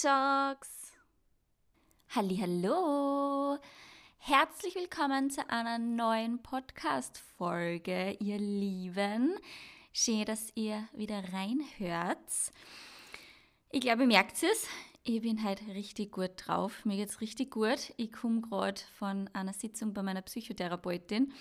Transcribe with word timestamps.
Talks. 0.00 0.92
Hallo, 2.14 3.58
herzlich 4.16 4.74
willkommen 4.74 5.28
zu 5.28 5.46
einer 5.50 5.78
neuen 5.78 6.42
Podcast 6.42 7.18
Folge, 7.36 8.16
ihr 8.18 8.38
Lieben. 8.38 9.34
Schön, 9.92 10.24
dass 10.24 10.52
ihr 10.54 10.88
wieder 10.94 11.22
reinhört. 11.34 12.18
Ich 13.70 13.80
glaube, 13.82 14.02
ihr 14.02 14.08
merkt 14.08 14.42
es. 14.42 14.66
Ich 15.02 15.20
bin 15.20 15.44
halt 15.44 15.60
richtig 15.68 16.12
gut 16.12 16.30
drauf. 16.36 16.86
Mir 16.86 16.96
geht's 16.96 17.20
richtig 17.20 17.50
gut. 17.50 17.92
Ich 17.98 18.10
komme 18.10 18.40
gerade 18.40 18.80
von 18.96 19.28
einer 19.34 19.52
Sitzung 19.52 19.92
bei 19.92 20.02
meiner 20.02 20.22
Psychotherapeutin 20.22 21.34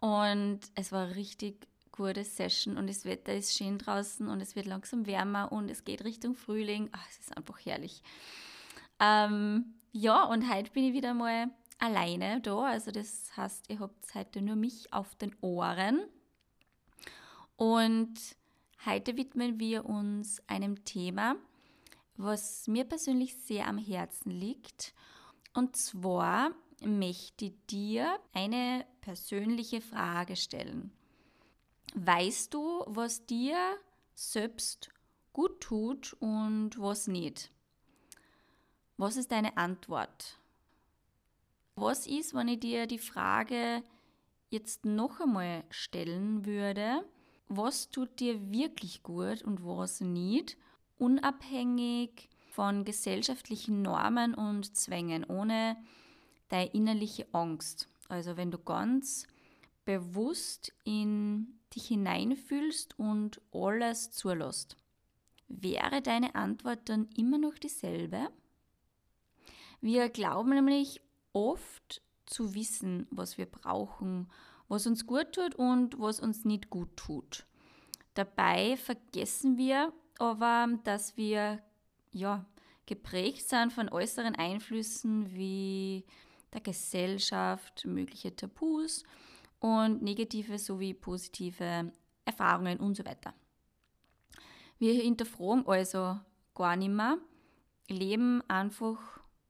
und 0.00 0.60
es 0.74 0.90
war 0.90 1.14
richtig 1.14 1.68
gute 1.94 2.24
Session 2.24 2.76
und 2.76 2.88
das 2.88 3.04
Wetter 3.04 3.34
ist 3.34 3.56
schön 3.56 3.78
draußen 3.78 4.28
und 4.28 4.40
es 4.40 4.56
wird 4.56 4.66
langsam 4.66 5.06
wärmer 5.06 5.52
und 5.52 5.70
es 5.70 5.84
geht 5.84 6.04
Richtung 6.04 6.34
Frühling. 6.34 6.88
Ach, 6.90 7.06
es 7.08 7.20
ist 7.20 7.36
einfach 7.36 7.58
herrlich. 7.64 8.02
Ähm, 8.98 9.74
ja, 9.92 10.24
und 10.24 10.52
heute 10.52 10.72
bin 10.72 10.84
ich 10.84 10.92
wieder 10.92 11.14
mal 11.14 11.50
alleine 11.78 12.40
da. 12.40 12.64
Also 12.64 12.90
das 12.90 13.36
heißt, 13.36 13.70
ihr 13.70 13.78
habt 13.78 14.12
heute 14.14 14.42
nur 14.42 14.56
mich 14.56 14.92
auf 14.92 15.14
den 15.14 15.36
Ohren. 15.40 16.00
Und 17.56 18.18
heute 18.84 19.16
widmen 19.16 19.60
wir 19.60 19.86
uns 19.86 20.42
einem 20.48 20.84
Thema, 20.84 21.36
was 22.16 22.66
mir 22.66 22.84
persönlich 22.84 23.36
sehr 23.36 23.68
am 23.68 23.78
Herzen 23.78 24.30
liegt. 24.30 24.94
Und 25.52 25.76
zwar 25.76 26.50
möchte 26.80 27.44
ich 27.44 27.54
dir 27.70 28.18
eine 28.32 28.84
persönliche 29.00 29.80
Frage 29.80 30.34
stellen. 30.34 30.90
Weißt 31.94 32.52
du, 32.52 32.82
was 32.86 33.24
dir 33.24 33.56
selbst 34.14 34.90
gut 35.32 35.60
tut 35.60 36.14
und 36.14 36.78
was 36.78 37.06
nicht? 37.06 37.52
Was 38.96 39.16
ist 39.16 39.30
deine 39.30 39.56
Antwort? 39.56 40.38
Was 41.76 42.06
ist, 42.08 42.34
wenn 42.34 42.48
ich 42.48 42.60
dir 42.60 42.86
die 42.86 42.98
Frage 42.98 43.82
jetzt 44.50 44.84
noch 44.84 45.20
einmal 45.20 45.62
stellen 45.70 46.44
würde? 46.44 47.04
Was 47.48 47.90
tut 47.90 48.18
dir 48.18 48.50
wirklich 48.50 49.04
gut 49.04 49.42
und 49.42 49.64
was 49.64 50.00
nicht? 50.00 50.56
Unabhängig 50.98 52.28
von 52.50 52.84
gesellschaftlichen 52.84 53.82
Normen 53.82 54.34
und 54.34 54.76
Zwängen, 54.76 55.24
ohne 55.24 55.76
deine 56.48 56.72
innerliche 56.72 57.26
Angst. 57.32 57.88
Also 58.08 58.36
wenn 58.36 58.50
du 58.50 58.58
ganz 58.58 59.26
bewusst 59.84 60.72
in 60.84 61.58
dich 61.74 61.88
hineinfühlst 61.88 62.98
und 62.98 63.40
alles 63.52 64.10
zulässt. 64.10 64.76
Wäre 65.48 66.02
deine 66.02 66.34
Antwort 66.34 66.88
dann 66.88 67.08
immer 67.16 67.38
noch 67.38 67.54
dieselbe? 67.54 68.30
Wir 69.80 70.08
glauben 70.08 70.50
nämlich 70.50 71.00
oft 71.32 72.02
zu 72.26 72.54
wissen, 72.54 73.06
was 73.10 73.36
wir 73.36 73.46
brauchen, 73.46 74.30
was 74.68 74.86
uns 74.86 75.06
gut 75.06 75.32
tut 75.32 75.54
und 75.54 75.98
was 76.00 76.20
uns 76.20 76.44
nicht 76.44 76.70
gut 76.70 76.96
tut. 76.96 77.46
Dabei 78.14 78.76
vergessen 78.76 79.58
wir 79.58 79.92
aber, 80.18 80.68
dass 80.84 81.16
wir 81.16 81.62
ja, 82.12 82.46
geprägt 82.86 83.48
sind 83.48 83.72
von 83.72 83.88
äußeren 83.88 84.36
Einflüssen 84.36 85.34
wie 85.34 86.04
der 86.52 86.60
Gesellschaft, 86.60 87.84
mögliche 87.84 88.34
Tabus 88.34 89.04
und 89.64 90.02
negative 90.02 90.58
sowie 90.58 90.92
positive 90.92 91.90
Erfahrungen 92.26 92.80
und 92.80 92.98
so 92.98 93.04
weiter. 93.06 93.32
Wir 94.78 94.92
hinterfragen 94.92 95.66
also 95.66 96.20
gar 96.54 96.76
nicht 96.76 96.90
mehr, 96.90 97.16
leben 97.88 98.42
einfach 98.46 98.98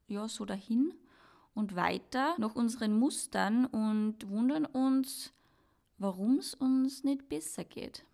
ja, 0.06 0.28
so 0.28 0.44
dahin 0.44 0.94
und 1.52 1.74
weiter 1.74 2.36
nach 2.38 2.54
unseren 2.54 2.96
Mustern 2.96 3.66
und 3.66 4.28
wundern 4.30 4.66
uns, 4.66 5.32
warum 5.98 6.38
es 6.38 6.54
uns 6.54 7.02
nicht 7.02 7.28
besser 7.28 7.64
geht. 7.64 8.04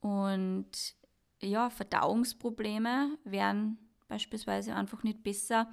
Und 0.00 0.94
ja, 1.40 1.70
Verdauungsprobleme 1.70 3.18
werden 3.24 3.78
beispielsweise 4.06 4.76
einfach 4.76 5.02
nicht 5.02 5.24
besser, 5.24 5.68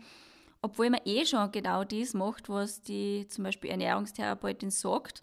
obwohl 0.66 0.90
man 0.90 1.02
eh 1.06 1.28
schon 1.28 1.52
genau 1.52 1.84
das 1.84 2.16
macht, 2.16 2.50
was 2.50 2.81
die 2.81 3.28
zum 3.28 3.44
Beispiel 3.44 3.70
Ernährungstherapeutin 3.70 4.72
sagt. 4.72 5.22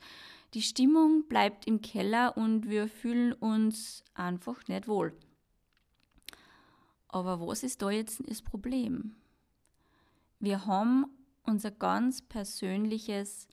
Die 0.54 0.62
Stimmung 0.62 1.26
bleibt 1.26 1.66
im 1.66 1.80
Keller 1.80 2.36
und 2.36 2.70
wir 2.70 2.86
fühlen 2.86 3.32
uns 3.32 4.04
einfach 4.14 4.68
nicht 4.68 4.86
wohl. 4.86 5.12
Aber 7.08 7.44
was 7.44 7.64
ist 7.64 7.82
da 7.82 7.90
jetzt 7.90 8.22
das 8.24 8.40
Problem? 8.40 9.16
Wir 10.38 10.64
haben 10.64 11.06
unser 11.42 11.72
ganz 11.72 12.22
persönliches 12.22 13.48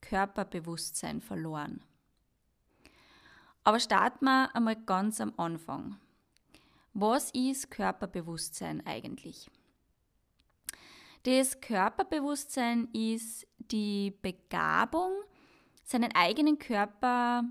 Körperbewusstsein 0.00 1.20
verloren. 1.20 1.82
Aber 3.64 3.80
starten 3.80 4.24
wir 4.24 4.56
einmal 4.56 4.76
ganz 4.76 5.20
am 5.20 5.34
Anfang. 5.36 5.98
Was 6.94 7.30
ist 7.32 7.70
Körperbewusstsein 7.70 8.86
eigentlich? 8.86 9.50
Das 11.24 11.58
Körperbewusstsein 11.62 12.86
ist 12.92 13.46
die 13.56 14.12
Begabung, 14.20 15.10
seinen 15.82 16.14
eigenen 16.14 16.58
Körper 16.58 17.44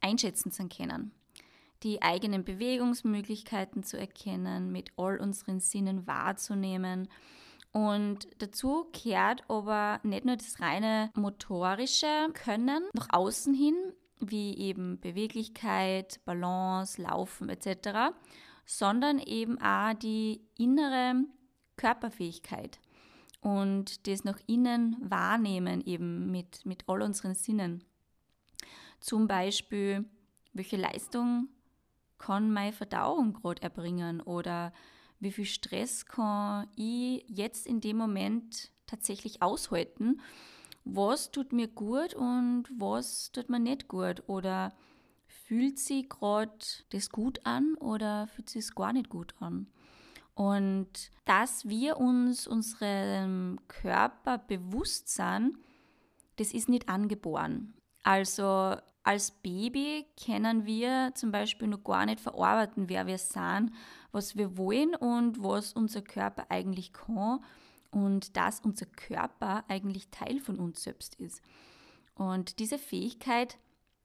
einschätzen 0.00 0.50
zu 0.50 0.66
können, 0.66 1.12
die 1.84 2.02
eigenen 2.02 2.42
Bewegungsmöglichkeiten 2.42 3.84
zu 3.84 3.96
erkennen, 3.96 4.72
mit 4.72 4.90
all 4.96 5.20
unseren 5.20 5.60
Sinnen 5.60 6.08
wahrzunehmen. 6.08 7.08
Und 7.70 8.26
dazu 8.38 8.88
kehrt 8.92 9.48
aber 9.48 10.00
nicht 10.02 10.24
nur 10.24 10.34
das 10.34 10.60
reine 10.60 11.12
motorische 11.14 12.32
Können 12.32 12.82
nach 12.94 13.10
außen 13.10 13.54
hin, 13.54 13.76
wie 14.18 14.58
eben 14.58 14.98
Beweglichkeit, 14.98 16.18
Balance, 16.24 17.00
Laufen 17.00 17.48
etc., 17.48 18.12
sondern 18.66 19.20
eben 19.20 19.60
auch 19.62 19.94
die 19.94 20.40
innere 20.58 21.14
Körperfähigkeit 21.76 22.80
und 23.40 24.06
das 24.06 24.24
nach 24.24 24.38
innen 24.46 24.96
wahrnehmen, 25.00 25.80
eben 25.84 26.30
mit, 26.30 26.64
mit 26.66 26.88
all 26.88 27.02
unseren 27.02 27.34
Sinnen. 27.34 27.84
Zum 29.00 29.26
Beispiel, 29.26 30.04
welche 30.52 30.76
Leistung 30.76 31.48
kann 32.18 32.52
meine 32.52 32.72
Verdauung 32.72 33.32
gerade 33.32 33.62
erbringen 33.62 34.20
oder 34.20 34.72
wie 35.20 35.32
viel 35.32 35.46
Stress 35.46 36.06
kann 36.06 36.68
ich 36.76 37.24
jetzt 37.28 37.66
in 37.66 37.80
dem 37.80 37.96
Moment 37.96 38.70
tatsächlich 38.86 39.42
aushalten? 39.42 40.20
Was 40.84 41.30
tut 41.30 41.52
mir 41.52 41.68
gut 41.68 42.14
und 42.14 42.64
was 42.76 43.30
tut 43.32 43.48
mir 43.48 43.60
nicht 43.60 43.88
gut? 43.88 44.22
Oder 44.26 44.72
fühlt 45.26 45.78
sie 45.78 46.08
gerade 46.08 46.52
das 46.90 47.10
gut 47.10 47.44
an 47.44 47.74
oder 47.76 48.26
fühlt 48.28 48.50
sie 48.50 48.60
es 48.60 48.74
gar 48.74 48.92
nicht 48.92 49.08
gut 49.08 49.34
an? 49.40 49.66
Und 50.40 51.10
dass 51.26 51.68
wir 51.68 51.98
uns 51.98 52.46
unserem 52.46 53.58
Körper 53.68 54.38
bewusst 54.38 55.10
sind, 55.10 55.58
das 56.36 56.54
ist 56.54 56.70
nicht 56.70 56.88
angeboren. 56.88 57.74
Also 58.04 58.74
als 59.02 59.32
Baby 59.32 60.06
können 60.24 60.64
wir 60.64 61.12
zum 61.14 61.30
Beispiel 61.30 61.68
noch 61.68 61.84
gar 61.84 62.06
nicht 62.06 62.20
verarbeiten, 62.20 62.88
wer 62.88 63.06
wir 63.06 63.18
sind, 63.18 63.72
was 64.12 64.34
wir 64.34 64.56
wollen 64.56 64.94
und 64.94 65.44
was 65.44 65.74
unser 65.74 66.00
Körper 66.00 66.46
eigentlich 66.48 66.94
kann 66.94 67.44
und 67.90 68.34
dass 68.34 68.60
unser 68.60 68.86
Körper 68.86 69.64
eigentlich 69.68 70.08
Teil 70.08 70.40
von 70.40 70.58
uns 70.58 70.82
selbst 70.82 71.16
ist. 71.16 71.42
Und 72.14 72.60
diese 72.60 72.78
Fähigkeit 72.78 73.58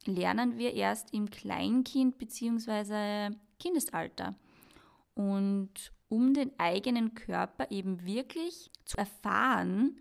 lernen 0.03 0.57
wir 0.57 0.73
erst 0.73 1.14
im 1.14 1.29
Kleinkind 1.29 2.17
bzw. 2.17 3.34
Kindesalter. 3.58 4.35
Und 5.14 5.95
um 6.09 6.34
den 6.34 6.52
eigenen 6.59 7.13
Körper 7.16 7.72
eben 7.72 8.05
wirklich 8.05 8.72
zu 8.85 8.97
erfahren, 8.97 9.99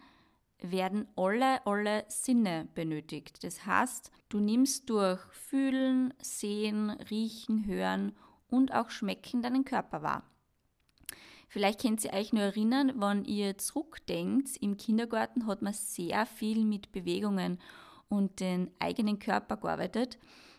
werden 0.60 1.08
alle, 1.16 1.64
alle 1.66 2.04
Sinne 2.08 2.68
benötigt. 2.74 3.44
Das 3.44 3.66
heißt, 3.66 4.10
du 4.28 4.40
nimmst 4.40 4.88
durch 4.88 5.20
Fühlen, 5.32 6.14
Sehen, 6.20 6.90
Riechen, 6.90 7.66
Hören 7.66 8.12
und 8.48 8.72
auch 8.72 8.90
Schmecken 8.90 9.42
deinen 9.42 9.64
Körper 9.64 10.02
wahr. 10.02 10.22
Vielleicht 11.48 11.82
könnt 11.82 12.04
ihr 12.04 12.12
euch 12.12 12.32
nur 12.32 12.42
erinnern, 12.42 12.94
wenn 12.96 13.24
ihr 13.24 13.58
zurückdenkt, 13.58 14.56
im 14.60 14.76
Kindergarten 14.76 15.46
hat 15.46 15.62
man 15.62 15.72
sehr 15.72 16.26
viel 16.26 16.64
mit 16.64 16.90
Bewegungen 16.90 17.58
und 18.08 18.40
den 18.40 18.70
eigenen 18.80 19.18
Körper 19.18 19.56
gearbeitet. 19.56 20.18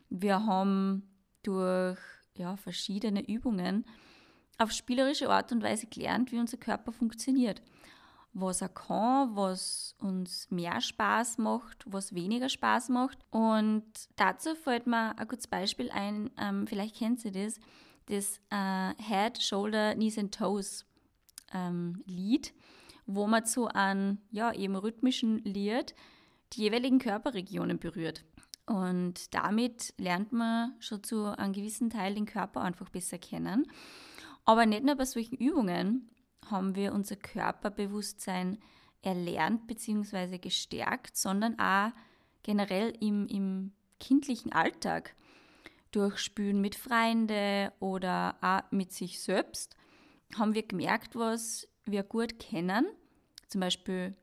Wir 0.10 0.46
haben 0.46 1.04
durch 1.44 2.00
ja, 2.36 2.56
verschiedene 2.56 3.28
Übungen 3.28 3.86
auf 4.58 4.72
spielerische 4.72 5.30
Art 5.30 5.52
und 5.52 5.64
Weise 5.64 5.88
gelernt, 5.88 6.32
wie 6.32 6.40
unser 6.40 6.58
Körper 6.58 6.92
funktioniert. 6.92 7.62
Was 8.34 8.62
er 8.62 8.70
kann, 8.70 9.36
was 9.36 9.96
uns 10.00 10.52
mehr 10.52 10.82
Spaß 10.82 11.38
macht, 11.38 11.86
was 11.86 12.14
weniger 12.14 12.50
Spaß 12.50 12.90
macht. 12.90 13.18
Und 13.32 13.86
dazu 14.18 14.56
fällt 14.56 14.88
mir 14.88 15.18
ein 15.18 15.28
gutes 15.28 15.48
Beispiel 15.48 15.90
ein, 15.90 16.30
ähm, 16.38 16.68
vielleicht 16.68 16.98
kennt 16.98 17.24
ihr 17.24 17.32
das, 17.32 17.60
das 18.08 18.40
äh, 18.50 18.94
Head, 19.02 19.42
Shoulder, 19.42 19.96
Knees 19.96 20.18
and 20.18 20.36
Toes 20.36 20.86
ähm, 21.54 22.04
Lied, 22.06 22.54
wo 23.06 23.26
man 23.26 23.46
zu 23.46 23.68
einem 23.68 24.20
ja, 24.32 24.52
eben 24.54 24.76
rhythmischen 24.76 25.38
Lied 25.46 25.96
die 26.54 26.62
jeweiligen 26.62 27.00
Körperregionen 27.00 27.80
berührt. 27.80 28.26
Und 28.66 29.34
damit 29.34 29.94
lernt 29.98 30.32
man 30.32 30.74
schon 30.80 31.04
zu 31.04 31.26
einem 31.38 31.54
gewissen 31.54 31.90
Teil 31.90 32.16
den 32.16 32.26
Körper 32.26 32.62
einfach 32.62 32.90
besser 32.90 33.18
kennen. 33.18 33.68
Aber 34.46 34.66
nicht 34.66 34.84
nur 34.84 34.96
bei 34.96 35.06
solchen 35.06 35.38
Übungen 35.38 36.10
haben 36.50 36.76
wir 36.76 36.94
unser 36.94 37.16
Körperbewusstsein 37.16 38.60
erlernt 39.02 39.68
bzw. 39.68 40.38
gestärkt, 40.38 41.18
sondern 41.18 41.60
auch 41.60 41.92
generell 42.44 42.94
im, 43.00 43.28
im 43.28 43.72
kindlichen 44.00 44.52
Alltag 44.52 45.16
durch 45.92 46.20
Spülen 46.20 46.62
mit 46.62 46.76
Freunden 46.76 47.72
oder 47.80 48.36
auch 48.42 48.72
mit 48.72 48.92
sich 48.92 49.22
selbst 49.22 49.76
haben 50.38 50.54
wir 50.54 50.64
gemerkt, 50.64 51.16
was 51.16 51.68
wir 51.86 52.04
gut 52.04 52.40
kennen. 52.40 52.86
Zum 53.48 53.62
Beispiel, 53.62 54.16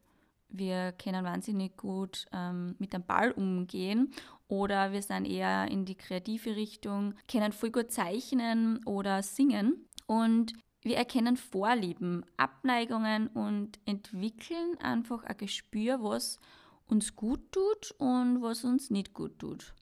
wir 0.49 0.93
können 0.93 1.25
wahnsinnig 1.25 1.77
gut 1.77 2.27
ähm, 2.33 2.75
mit 2.79 2.93
dem 2.93 3.05
Ball 3.05 3.31
umgehen 3.31 4.13
oder 4.49 4.93
wir 4.93 5.01
sind 5.01 5.25
eher 5.25 5.69
in 5.71 5.87
die 5.87 5.95
kreative 5.95 6.57
Richtung, 6.57 7.15
können 7.31 7.53
voll 7.53 7.71
gut 7.71 7.91
zeichnen 7.91 8.85
oder 8.85 9.23
singen. 9.23 9.87
Und 10.07 10.55
wir 10.83 10.97
erkennen 10.97 11.37
Vorlieben, 11.37 12.25
Abneigungen 12.37 13.29
und 13.29 13.79
entwickeln 13.87 14.77
einfach 14.81 15.25
ein 15.25 15.37
Gespür, 15.37 16.03
was 16.03 16.41
uns 16.87 17.15
gut 17.15 17.53
tut 17.53 17.93
und 17.99 18.43
was 18.43 18.65
uns 18.65 18.91
nicht 18.91 19.15
gut 19.15 19.39
tut. 19.39 19.75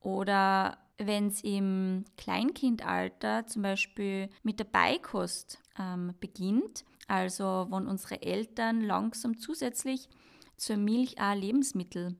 Oder 0.00 0.78
wenn 0.98 1.28
es 1.28 1.42
im 1.42 2.04
Kleinkindalter 2.16 3.46
zum 3.46 3.62
Beispiel 3.62 4.28
mit 4.42 4.58
der 4.58 4.64
Beikost 4.64 5.58
ähm, 5.78 6.14
beginnt, 6.20 6.84
also 7.06 7.68
wenn 7.70 7.86
unsere 7.86 8.22
Eltern 8.22 8.82
langsam 8.82 9.38
zusätzlich 9.38 10.08
zur 10.56 10.76
Milch 10.76 11.20
auch 11.20 11.34
Lebensmittel 11.34 12.16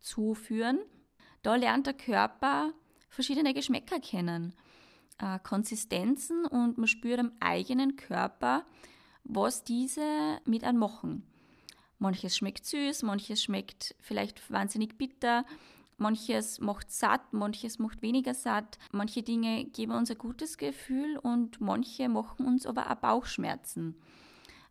zuführen, 0.00 0.80
da 1.42 1.56
lernt 1.56 1.86
der 1.86 1.94
Körper 1.94 2.72
verschiedene 3.08 3.54
Geschmäcker 3.54 4.00
kennen, 4.00 4.54
äh, 5.18 5.38
Konsistenzen 5.40 6.46
und 6.46 6.78
man 6.78 6.86
spürt 6.86 7.20
am 7.20 7.32
eigenen 7.40 7.96
Körper, 7.96 8.64
was 9.24 9.64
diese 9.64 10.40
mit 10.44 10.64
einem 10.64 10.78
machen. 10.78 11.22
Manches 11.98 12.36
schmeckt 12.36 12.66
süß, 12.66 13.02
manches 13.02 13.42
schmeckt 13.42 13.94
vielleicht 14.00 14.50
wahnsinnig 14.50 14.98
bitter, 14.98 15.44
Manches 15.96 16.60
macht 16.60 16.90
satt, 16.90 17.32
manches 17.32 17.78
macht 17.78 18.02
weniger 18.02 18.34
satt. 18.34 18.78
Manche 18.92 19.22
Dinge 19.22 19.64
geben 19.66 19.92
uns 19.92 20.10
ein 20.10 20.18
gutes 20.18 20.58
Gefühl 20.58 21.18
und 21.18 21.60
manche 21.60 22.08
machen 22.08 22.46
uns 22.46 22.66
aber 22.66 22.90
auch 22.90 22.96
Bauchschmerzen. 22.96 23.96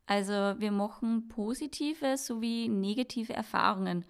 Also 0.05 0.33
wir 0.33 0.71
machen 0.71 1.29
positive 1.29 2.17
sowie 2.17 2.67
negative 2.67 3.33
Erfahrungen 3.33 4.05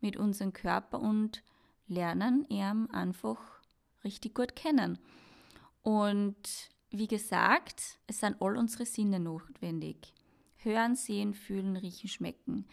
mit 0.00 0.16
unserem 0.16 0.52
Körper 0.52 1.00
und 1.00 1.42
lernen 1.86 2.44
ihn 2.48 2.90
einfach 2.90 3.40
richtig 4.02 4.34
gut 4.34 4.56
kennen. 4.56 4.98
Und 5.86 6.36
wie 6.90 7.06
gesagt, 7.06 8.00
es 8.08 8.18
sind 8.18 8.42
all 8.42 8.56
unsere 8.56 8.84
Sinne 8.84 9.20
notwendig. 9.20 10.12
Hören, 10.56 10.96
sehen, 10.96 11.32
fühlen, 11.32 11.76
riechen, 11.76 12.08
schmecken. 12.08 12.66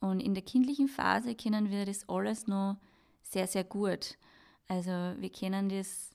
Und 0.00 0.20
in 0.20 0.32
der 0.32 0.42
kindlichen 0.42 0.88
Phase 0.88 1.34
können 1.34 1.70
wir 1.70 1.84
das 1.84 2.08
alles 2.08 2.46
noch 2.46 2.78
sehr, 3.20 3.46
sehr 3.46 3.64
gut. 3.64 4.16
Also 4.66 4.90
wir 4.90 5.30
kennen 5.30 5.68
das 5.68 6.08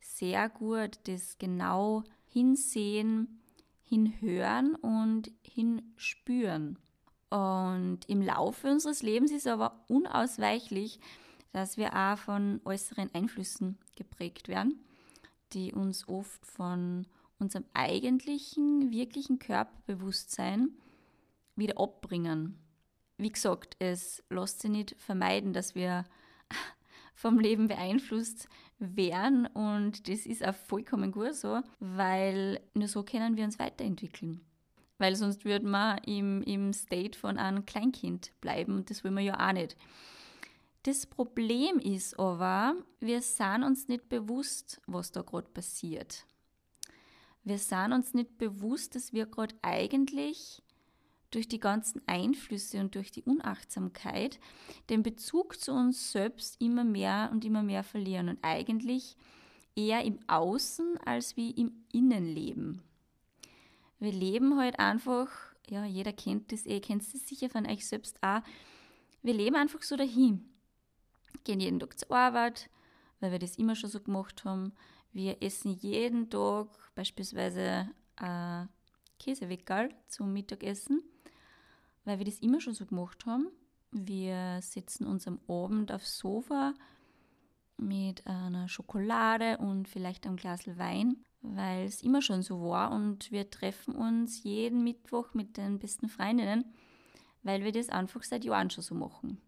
sehr 0.00 0.48
gut, 0.48 0.98
das 1.04 1.38
genau 1.38 2.02
hinsehen, 2.26 3.40
hinhören 3.84 4.74
und 4.74 5.30
hinspüren. 5.42 6.80
Und 7.30 8.00
im 8.08 8.22
Laufe 8.22 8.72
unseres 8.72 9.02
Lebens 9.02 9.30
ist 9.30 9.46
aber 9.46 9.84
unausweichlich, 9.86 10.98
dass 11.52 11.76
wir 11.76 11.94
auch 11.94 12.18
von 12.18 12.60
äußeren 12.64 13.08
Einflüssen 13.14 13.78
geprägt 13.94 14.48
werden, 14.48 14.84
die 15.54 15.72
uns 15.72 16.08
oft 16.08 16.44
von 16.46 17.06
unserem 17.38 17.64
eigentlichen, 17.74 18.90
wirklichen 18.90 19.38
Körperbewusstsein 19.38 20.70
wieder 21.56 21.78
abbringen. 21.78 22.58
Wie 23.18 23.30
gesagt, 23.30 23.76
es 23.78 24.22
lässt 24.30 24.60
sich 24.60 24.70
nicht 24.70 24.96
vermeiden, 24.98 25.52
dass 25.52 25.74
wir 25.74 26.04
vom 27.14 27.38
Leben 27.38 27.68
beeinflusst 27.68 28.48
werden 28.78 29.46
und 29.46 30.08
das 30.08 30.26
ist 30.26 30.44
auch 30.44 30.54
vollkommen 30.54 31.12
gut 31.12 31.34
so, 31.34 31.60
weil 31.78 32.60
nur 32.74 32.88
so 32.88 33.02
können 33.02 33.36
wir 33.36 33.44
uns 33.44 33.58
weiterentwickeln. 33.58 34.40
Weil 34.98 35.16
sonst 35.16 35.44
würde 35.44 35.66
man 35.66 35.98
im, 35.98 36.42
im 36.42 36.72
State 36.72 37.18
von 37.18 37.38
einem 37.38 37.66
Kleinkind 37.66 38.32
bleiben 38.40 38.76
und 38.76 38.90
das 38.90 39.04
wollen 39.04 39.14
wir 39.14 39.22
ja 39.22 39.48
auch 39.48 39.52
nicht. 39.52 39.76
Das 40.84 41.06
Problem 41.06 41.78
ist 41.78 42.18
aber, 42.18 42.74
wir 42.98 43.22
sind 43.22 43.62
uns 43.62 43.86
nicht 43.86 44.08
bewusst, 44.08 44.80
was 44.86 45.12
da 45.12 45.22
gerade 45.22 45.48
passiert. 45.48 46.26
Wir 47.44 47.58
sind 47.58 47.92
uns 47.92 48.14
nicht 48.14 48.36
bewusst, 48.38 48.96
dass 48.96 49.12
wir 49.12 49.26
gerade 49.26 49.54
eigentlich 49.62 50.62
durch 51.30 51.48
die 51.48 51.60
ganzen 51.60 52.02
Einflüsse 52.06 52.80
und 52.80 52.94
durch 52.94 53.10
die 53.10 53.22
Unachtsamkeit 53.22 54.38
den 54.90 55.02
Bezug 55.02 55.58
zu 55.58 55.72
uns 55.72 56.12
selbst 56.12 56.60
immer 56.60 56.84
mehr 56.84 57.30
und 57.32 57.44
immer 57.44 57.62
mehr 57.62 57.84
verlieren 57.84 58.28
und 58.28 58.38
eigentlich 58.42 59.16
eher 59.74 60.04
im 60.04 60.18
Außen 60.26 60.98
als 60.98 61.36
wie 61.36 61.50
im 61.52 61.84
Innenleben. 61.92 62.82
Wir 63.98 64.12
leben 64.12 64.58
halt 64.58 64.78
einfach, 64.78 65.30
ja, 65.68 65.84
jeder 65.84 66.12
kennt 66.12 66.52
das 66.52 66.66
eh, 66.66 66.80
kennt 66.80 67.02
es 67.02 67.12
sicher 67.12 67.48
von 67.48 67.66
euch 67.66 67.86
selbst 67.86 68.22
auch. 68.22 68.42
Wir 69.22 69.32
leben 69.32 69.56
einfach 69.56 69.82
so 69.82 69.96
dahin. 69.96 70.51
Gehen 71.44 71.60
jeden 71.60 71.80
Tag 71.80 71.98
zur 71.98 72.10
Arbeit, 72.10 72.70
weil 73.20 73.32
wir 73.32 73.38
das 73.38 73.56
immer 73.56 73.74
schon 73.76 73.90
so 73.90 74.00
gemacht 74.00 74.44
haben. 74.44 74.72
Wir 75.12 75.42
essen 75.42 75.72
jeden 75.72 76.30
Tag 76.30 76.68
beispielsweise 76.94 77.88
Käseweckerl 79.18 79.90
zum 80.08 80.32
Mittagessen 80.32 81.02
weil 82.04 82.18
wir 82.18 82.24
das 82.24 82.38
immer 82.38 82.60
schon 82.60 82.74
so 82.74 82.86
gemacht 82.86 83.26
haben. 83.26 83.48
Wir 83.90 84.60
sitzen 84.62 85.06
uns 85.06 85.26
am 85.26 85.38
Abend 85.48 85.92
aufs 85.92 86.18
Sofa 86.18 86.74
mit 87.76 88.26
einer 88.26 88.68
Schokolade 88.68 89.58
und 89.58 89.88
vielleicht 89.88 90.26
einem 90.26 90.36
Glas 90.36 90.66
Wein, 90.78 91.16
weil 91.42 91.84
es 91.84 92.02
immer 92.02 92.22
schon 92.22 92.42
so 92.42 92.62
war 92.62 92.92
und 92.92 93.30
wir 93.32 93.50
treffen 93.50 93.94
uns 93.94 94.42
jeden 94.44 94.82
Mittwoch 94.84 95.34
mit 95.34 95.56
den 95.56 95.78
besten 95.78 96.08
Freundinnen, 96.08 96.64
weil 97.42 97.64
wir 97.64 97.72
das 97.72 97.88
einfach 97.88 98.22
seit 98.22 98.44
Jahren 98.44 98.70
schon 98.70 98.84
so 98.84 98.94
machen. 98.94 99.40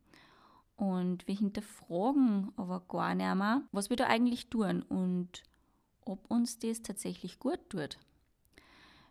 Und 0.77 1.27
wir 1.29 1.37
hinterfragen 1.37 2.53
aber 2.57 2.81
gar 2.89 3.15
nicht 3.15 3.35
mehr, 3.35 3.63
was 3.73 3.91
wir 3.91 3.97
da 3.97 4.07
eigentlich 4.07 4.49
tun 4.51 4.83
und 4.83 5.45
ob 6.05 6.31
uns 6.31 6.59
das 6.59 6.83
tatsächlich 6.83 7.39
gut 7.39 7.61
tut. 7.69 7.99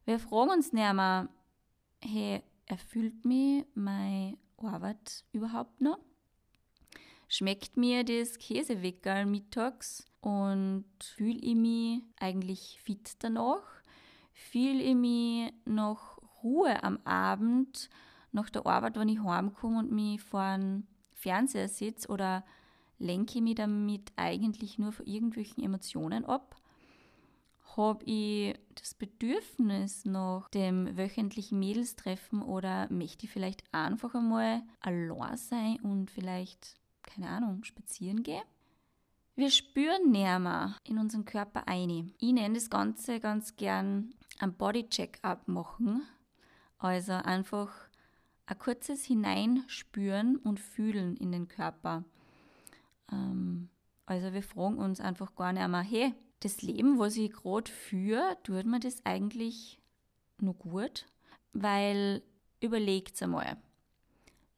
Wir 0.05 0.19
fragen 0.19 0.51
uns 0.51 0.73
nicht 0.73 0.93
mehr, 0.93 1.29
hey, 2.01 2.43
erfüllt 2.65 3.23
mich 3.25 3.65
meine 3.73 4.37
Arbeit 4.57 5.23
überhaupt 5.31 5.79
noch? 5.79 5.99
Schmeckt 7.29 7.77
mir 7.77 8.03
das 8.03 8.37
Käseweckerl 8.37 9.25
mittags 9.25 10.05
und 10.21 10.85
fühle 11.01 11.39
ich 11.39 11.55
mich 11.55 12.03
eigentlich 12.19 12.79
fit 12.83 13.13
danach? 13.19 13.63
Fühle 14.33 14.83
ich 14.83 14.95
mich 14.95 15.53
noch 15.65 16.21
Ruhe 16.43 16.83
am 16.83 16.99
Abend 17.05 17.89
nach 18.31 18.49
der 18.49 18.65
Arbeit, 18.65 18.97
wenn 18.97 19.09
ich 19.09 19.23
heimkomme 19.23 19.79
und 19.79 19.91
mich 19.91 20.21
vor 20.21 20.57
dem 20.57 20.87
Fernseher 21.23 21.67
sitze 21.67 22.07
oder 22.09 22.43
lenke 22.99 23.35
ich 23.35 23.41
mich 23.41 23.55
damit 23.55 24.11
eigentlich 24.15 24.77
nur 24.77 24.91
von 24.91 25.05
irgendwelchen 25.05 25.63
Emotionen 25.63 26.25
ab? 26.25 26.55
habe 27.77 28.03
ich 28.05 28.55
das 28.75 28.93
Bedürfnis 28.93 30.05
nach 30.05 30.49
dem 30.49 30.97
wöchentlichen 30.97 31.59
Mädelstreffen 31.59 32.41
oder 32.41 32.91
möchte 32.91 33.25
ich 33.25 33.31
vielleicht 33.31 33.63
einfach 33.71 34.13
einmal 34.15 34.61
allein 34.79 35.37
sein 35.37 35.79
und 35.81 36.11
vielleicht, 36.11 36.75
keine 37.01 37.29
Ahnung, 37.29 37.63
spazieren 37.63 38.23
gehen? 38.23 38.43
Wir 39.35 39.49
spüren 39.49 40.11
näher 40.11 40.75
in 40.83 40.99
unseren 40.99 41.25
Körper 41.25 41.67
ein. 41.67 42.13
Ich 42.19 42.33
nenne 42.33 42.53
das 42.53 42.69
Ganze 42.69 43.19
ganz 43.19 43.55
gern 43.55 44.13
ein 44.39 44.53
Body-Check-up 44.53 45.47
machen. 45.47 46.03
Also 46.77 47.13
einfach 47.13 47.71
ein 48.45 48.59
kurzes 48.59 49.05
Hineinspüren 49.05 50.37
und 50.37 50.59
Fühlen 50.59 51.15
in 51.17 51.31
den 51.31 51.47
Körper. 51.47 52.03
Ähm, 53.11 53.69
also 54.05 54.33
wir 54.33 54.43
fragen 54.43 54.77
uns 54.77 54.99
einfach 54.99 55.35
gar 55.35 55.53
nicht 55.53 55.67
mehr, 55.67 55.81
hey, 55.81 56.13
das 56.41 56.61
Leben, 56.61 56.99
was 56.99 57.15
ich 57.15 57.31
gerade 57.31 57.71
führe, 57.71 58.37
tut 58.43 58.65
mir 58.65 58.79
das 58.79 59.05
eigentlich 59.05 59.79
nur 60.39 60.55
gut? 60.55 61.05
Weil 61.53 62.21
überlegt 62.59 63.21
einmal, 63.21 63.57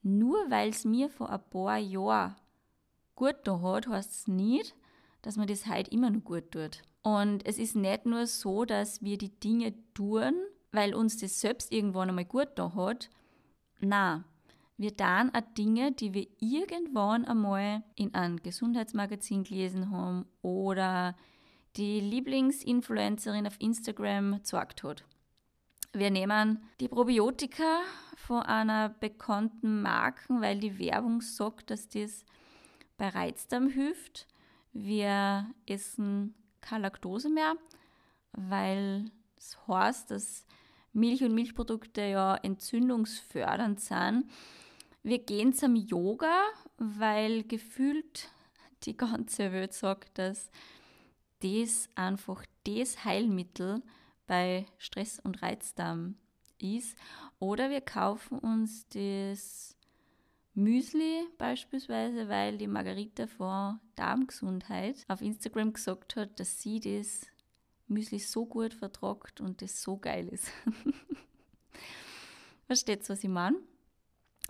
nur 0.01 0.49
weil 0.49 0.69
es 0.69 0.85
mir 0.85 1.09
vor 1.09 1.29
ein 1.29 1.49
paar 1.49 1.77
Jahren 1.77 2.35
gut 3.15 3.35
da 3.43 3.61
hat, 3.61 3.87
heißt 3.87 4.11
es 4.11 4.27
nicht, 4.27 4.75
dass 5.21 5.37
mir 5.37 5.45
das 5.45 5.67
heute 5.67 5.91
immer 5.91 6.09
noch 6.09 6.23
gut 6.23 6.51
tut. 6.51 6.81
Und 7.01 7.45
es 7.45 7.57
ist 7.57 7.75
nicht 7.75 8.05
nur 8.05 8.25
so, 8.27 8.65
dass 8.65 9.03
wir 9.03 9.17
die 9.17 9.39
Dinge 9.39 9.73
tun, 9.93 10.33
weil 10.71 10.95
uns 10.95 11.17
das 11.17 11.39
selbst 11.39 11.71
irgendwann 11.71 12.09
einmal 12.09 12.25
gut 12.25 12.49
da 12.55 12.73
hat. 12.75 13.09
Na, 13.79 14.23
wir 14.77 14.91
dann 14.91 15.33
auch 15.33 15.53
Dinge, 15.57 15.91
die 15.91 16.13
wir 16.13 16.27
irgendwann 16.39 17.25
einmal 17.25 17.83
in 17.95 18.13
einem 18.13 18.41
Gesundheitsmagazin 18.41 19.43
gelesen 19.43 19.91
haben 19.91 20.25
oder 20.41 21.15
die 21.77 21.99
Lieblingsinfluencerin 21.99 23.47
auf 23.47 23.59
Instagram 23.59 24.39
gesagt 24.41 24.83
hat. 24.83 25.05
Wir 25.93 26.11
nehmen 26.11 26.63
die 26.81 26.89
Probiotika 26.89 27.81
von 28.17 28.41
einer 28.41 28.89
bekannten 28.89 29.81
Marke, 29.81 30.33
weil 30.41 30.59
die 30.59 30.77
Werbung 30.77 31.21
sagt, 31.21 31.69
dass 31.69 31.87
das 31.87 32.25
bei 32.97 33.09
Reizdarm 33.09 33.69
hilft. 33.69 34.27
Wir 34.73 35.49
essen 35.65 36.33
keine 36.59 36.83
Laktose 36.83 37.29
mehr, 37.29 37.55
weil 38.33 39.09
es 39.37 39.57
heißt, 39.67 40.11
dass 40.11 40.45
Milch 40.95 41.23
und 41.23 41.35
Milchprodukte 41.35 42.01
ja 42.01 42.35
entzündungsfördernd 42.35 43.79
sind. 43.79 44.25
Wir 45.03 45.19
gehen 45.19 45.53
zum 45.53 45.75
Yoga, 45.75 46.41
weil 46.77 47.43
gefühlt 47.43 48.29
die 48.83 48.95
ganze 48.97 49.51
Welt 49.51 49.73
sagt, 49.73 50.17
dass 50.17 50.49
das 51.41 51.89
einfach 51.95 52.45
das 52.65 53.03
Heilmittel 53.03 53.83
bei 54.25 54.65
Stress 54.77 55.19
und 55.19 55.41
Reizdarm 55.41 56.15
ist. 56.59 56.97
Oder 57.39 57.69
wir 57.69 57.81
kaufen 57.81 58.39
uns 58.39 58.87
das 58.89 59.75
Müsli 60.53 61.27
beispielsweise, 61.37 62.29
weil 62.29 62.57
die 62.57 62.67
Margarita 62.67 63.27
von 63.27 63.79
Darmgesundheit 63.95 65.03
auf 65.09 65.21
Instagram 65.21 65.73
gesagt 65.73 66.15
hat, 66.15 66.39
dass 66.39 66.61
sie 66.61 66.79
das 66.79 67.27
Müsli 67.87 68.19
so 68.19 68.45
gut 68.45 68.73
vertragt 68.73 69.41
und 69.41 69.61
das 69.61 69.81
so 69.81 69.97
geil 69.97 70.27
ist. 70.29 70.51
Versteht, 72.67 73.07
was 73.09 73.23
ich 73.23 73.29
meine? 73.29 73.57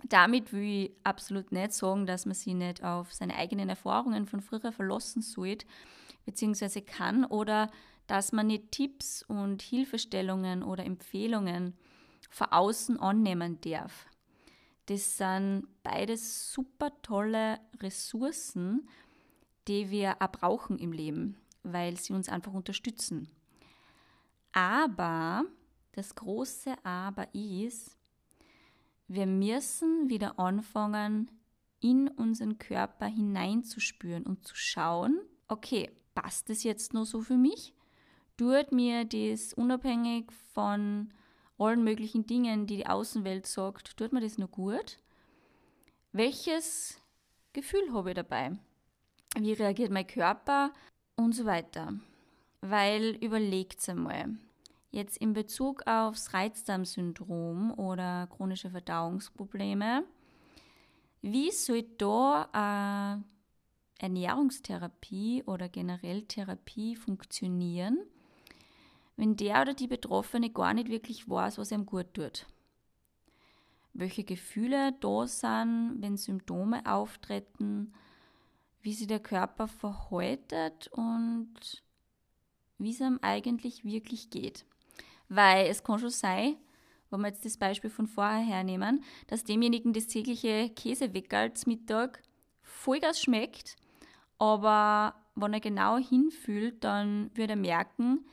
Damit 0.04 0.52
will 0.52 0.84
ich 0.84 0.92
absolut 1.04 1.52
nicht 1.52 1.72
sagen, 1.72 2.06
dass 2.06 2.26
man 2.26 2.34
sich 2.34 2.54
nicht 2.54 2.84
auf 2.84 3.12
seine 3.12 3.36
eigenen 3.36 3.68
Erfahrungen 3.68 4.26
von 4.26 4.40
früher 4.40 4.72
verlassen 4.72 5.22
sollte, 5.22 5.66
beziehungsweise 6.24 6.82
kann, 6.82 7.24
oder 7.24 7.70
dass 8.06 8.32
man 8.32 8.46
nicht 8.46 8.72
Tipps 8.72 9.22
und 9.22 9.62
Hilfestellungen 9.62 10.62
oder 10.62 10.84
Empfehlungen 10.84 11.74
von 12.30 12.48
außen 12.48 13.00
annehmen 13.00 13.60
darf. 13.62 14.06
Das 14.86 15.16
sind 15.16 15.66
beides 15.82 16.52
super 16.52 16.92
tolle 17.02 17.58
Ressourcen, 17.80 18.88
die 19.66 19.90
wir 19.90 20.16
auch 20.20 20.30
brauchen 20.30 20.78
im 20.78 20.92
Leben, 20.92 21.36
weil 21.72 21.96
sie 21.96 22.12
uns 22.12 22.28
einfach 22.28 22.52
unterstützen. 22.52 23.28
Aber 24.52 25.44
das 25.92 26.14
große 26.14 26.74
Aber 26.84 27.26
ist, 27.34 27.96
wir 29.08 29.26
müssen 29.26 30.08
wieder 30.08 30.38
anfangen, 30.38 31.30
in 31.80 32.08
unseren 32.08 32.58
Körper 32.58 33.06
hineinzuspüren 33.06 34.24
und 34.24 34.46
zu 34.46 34.56
schauen, 34.56 35.20
okay, 35.48 35.90
passt 36.14 36.48
das 36.48 36.64
jetzt 36.64 36.94
nur 36.94 37.04
so 37.04 37.20
für 37.20 37.36
mich? 37.36 37.74
Tut 38.36 38.72
mir 38.72 39.04
das 39.04 39.52
unabhängig 39.52 40.32
von 40.52 41.12
allen 41.58 41.84
möglichen 41.84 42.26
Dingen, 42.26 42.66
die 42.66 42.78
die 42.78 42.86
Außenwelt 42.86 43.46
sagt, 43.46 43.96
tut 43.96 44.12
mir 44.12 44.20
das 44.20 44.38
nur 44.38 44.48
gut? 44.48 44.98
Welches 46.12 47.00
Gefühl 47.52 47.92
habe 47.92 48.10
ich 48.10 48.16
dabei? 48.16 48.58
Wie 49.38 49.52
reagiert 49.52 49.90
mein 49.90 50.06
Körper 50.06 50.72
und 51.16 51.34
so 51.34 51.44
weiter? 51.44 51.94
Weil 52.60 53.16
überlegt 53.20 53.86
einmal, 53.88 54.36
jetzt 54.90 55.16
in 55.18 55.32
Bezug 55.32 55.86
aufs 55.86 56.32
Reizdarmsyndrom 56.32 57.72
oder 57.78 58.28
chronische 58.28 58.70
Verdauungsprobleme, 58.70 60.04
wie 61.22 61.50
soll 61.50 61.82
da 61.98 62.48
eine 62.52 63.24
Ernährungstherapie 63.98 65.42
oder 65.46 65.68
generell 65.68 66.22
Therapie 66.22 66.96
funktionieren, 66.96 67.98
wenn 69.16 69.36
der 69.36 69.62
oder 69.62 69.74
die 69.74 69.88
Betroffene 69.88 70.50
gar 70.50 70.74
nicht 70.74 70.88
wirklich 70.88 71.28
weiß, 71.28 71.58
was 71.58 71.72
ihm 71.72 71.86
gut 71.86 72.12
tut. 72.14 72.46
Welche 73.94 74.24
Gefühle 74.24 74.92
da 75.00 75.26
sind, 75.26 75.96
wenn 76.00 76.18
Symptome 76.18 76.84
auftreten, 76.84 77.94
wie 78.86 78.94
sich 78.94 79.08
der 79.08 79.18
Körper 79.18 79.66
verhaltet 79.66 80.86
und 80.92 81.82
wie 82.78 82.92
es 82.92 83.00
ihm 83.00 83.18
eigentlich 83.20 83.84
wirklich 83.84 84.30
geht. 84.30 84.64
Weil 85.28 85.66
es 85.66 85.82
kann 85.82 85.98
schon 85.98 86.10
sein, 86.10 86.54
wenn 87.10 87.20
wir 87.20 87.26
jetzt 87.26 87.44
das 87.44 87.56
Beispiel 87.56 87.90
von 87.90 88.06
vorher 88.06 88.38
hernehmen, 88.38 89.02
dass 89.26 89.42
demjenigen 89.42 89.92
das 89.92 90.06
tägliche 90.06 90.70
Käseweckerl 90.70 91.52
Mittag 91.66 92.22
Vollgas 92.62 93.20
schmeckt, 93.20 93.74
aber 94.38 95.16
wenn 95.34 95.52
er 95.52 95.60
genau 95.60 95.98
hinfühlt, 95.98 96.84
dann 96.84 97.32
wird 97.34 97.50
er 97.50 97.56
merken, 97.56 98.24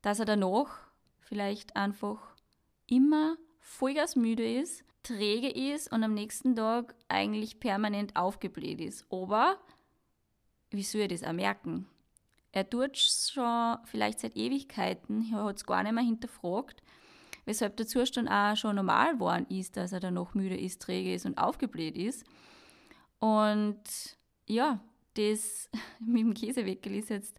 dass 0.00 0.18
er 0.18 0.24
danach 0.24 0.78
vielleicht 1.18 1.76
einfach 1.76 2.34
immer 2.86 3.36
Vollgas 3.60 4.16
müde 4.16 4.50
ist, 4.50 4.82
träge 5.02 5.50
ist 5.50 5.92
und 5.92 6.02
am 6.02 6.14
nächsten 6.14 6.56
Tag 6.56 6.94
eigentlich 7.08 7.60
permanent 7.60 8.16
aufgebläht 8.16 8.80
ist. 8.80 9.04
Aber 9.12 9.58
wie 10.76 10.82
soll 10.82 11.02
er 11.02 11.08
das 11.08 11.22
auch 11.22 11.32
merken? 11.32 11.86
Er 12.52 12.68
tut 12.68 12.96
schon 12.96 13.78
vielleicht 13.84 14.20
seit 14.20 14.36
Ewigkeiten, 14.36 15.32
er 15.32 15.44
hat 15.44 15.56
es 15.56 15.66
gar 15.66 15.82
nicht 15.82 15.92
mehr 15.92 16.04
hinterfragt, 16.04 16.82
weshalb 17.44 17.76
der 17.76 17.86
Zustand 17.86 18.28
auch 18.30 18.56
schon 18.56 18.76
normal 18.76 19.14
geworden 19.14 19.46
ist, 19.48 19.76
dass 19.76 19.92
er 19.92 20.00
danach 20.00 20.34
müde 20.34 20.56
ist, 20.56 20.80
träge 20.80 21.14
ist 21.14 21.26
und 21.26 21.36
aufgebläht 21.36 21.96
ist. 21.96 22.24
Und 23.18 23.82
ja, 24.46 24.80
das 25.14 25.68
mit 26.00 26.20
dem 26.20 26.34
Käseweckel 26.34 26.94
ist 26.94 27.10
jetzt 27.10 27.38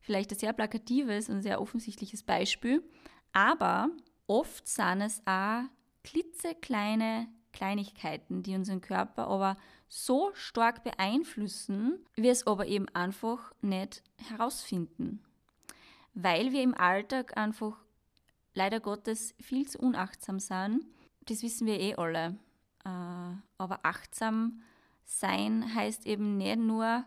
vielleicht 0.00 0.30
ein 0.32 0.38
sehr 0.38 0.52
plakatives 0.52 1.28
und 1.28 1.42
sehr 1.42 1.60
offensichtliches 1.60 2.22
Beispiel, 2.22 2.82
aber 3.32 3.90
oft 4.26 4.68
sind 4.68 5.00
es 5.00 5.20
auch 5.26 5.62
klitzekleine 6.04 7.26
Kleinigkeiten, 7.52 8.42
die 8.42 8.54
unseren 8.54 8.80
Körper 8.80 9.28
aber 9.28 9.56
so 9.94 10.32
stark 10.34 10.82
beeinflussen, 10.82 12.04
wir 12.16 12.32
es 12.32 12.48
aber 12.48 12.66
eben 12.66 12.88
einfach 12.94 13.52
nicht 13.60 14.02
herausfinden. 14.28 15.22
Weil 16.14 16.50
wir 16.50 16.62
im 16.62 16.74
Alltag 16.74 17.36
einfach 17.36 17.76
leider 18.54 18.80
Gottes 18.80 19.36
viel 19.40 19.68
zu 19.68 19.78
unachtsam 19.78 20.40
sind. 20.40 20.84
Das 21.26 21.42
wissen 21.44 21.68
wir 21.68 21.78
eh 21.78 21.94
alle. 21.94 22.36
Äh, 22.84 23.36
aber 23.56 23.80
achtsam 23.84 24.62
sein 25.04 25.72
heißt 25.72 26.06
eben 26.06 26.38
nicht 26.38 26.58
nur 26.58 27.04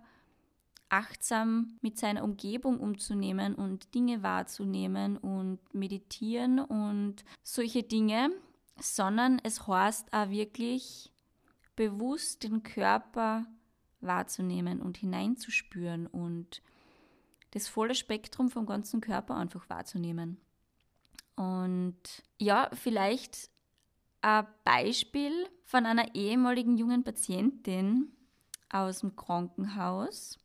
achtsam 0.88 1.78
mit 1.82 1.98
seiner 1.98 2.24
Umgebung 2.24 2.80
umzunehmen 2.80 3.54
und 3.56 3.94
Dinge 3.96 4.24
wahrzunehmen 4.24 5.18
und 5.18 5.60
meditieren 5.74 6.60
und 6.60 7.26
solche 7.44 7.84
Dinge, 7.84 8.32
sondern 8.80 9.42
es 9.44 9.68
heißt 9.68 10.14
auch 10.14 10.30
wirklich 10.30 11.12
bewusst 11.78 12.44
den 12.44 12.64
Körper 12.64 13.46
wahrzunehmen 14.02 14.82
und 14.82 14.98
hineinzuspüren 14.98 16.08
und 16.08 16.62
das 17.52 17.70
volle 17.70 17.96
Spektrum 17.96 18.50
vom 18.50 18.66
ganzen 18.66 19.00
Körper 19.00 19.36
einfach 19.36 19.70
wahrzunehmen. 19.70 20.38
Und 21.36 21.96
ja, 22.40 22.70
vielleicht 22.74 23.50
ein 24.22 24.48
Beispiel 24.66 25.32
von 25.64 25.86
einer 25.86 26.14
ehemaligen 26.16 26.78
jungen 26.78 27.04
Patientin 27.04 28.12
aus 28.70 29.00
dem 29.00 29.16
Krankenhaus. 29.16 30.38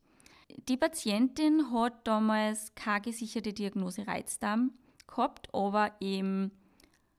Die 0.69 0.77
Patientin 0.77 1.71
hat 1.71 2.07
damals 2.07 2.73
keine 2.75 3.01
gesicherte 3.01 3.53
Diagnose 3.53 4.07
Reizdarm 4.07 4.71
gehabt, 5.07 5.53
aber 5.53 5.91
eben 5.99 6.51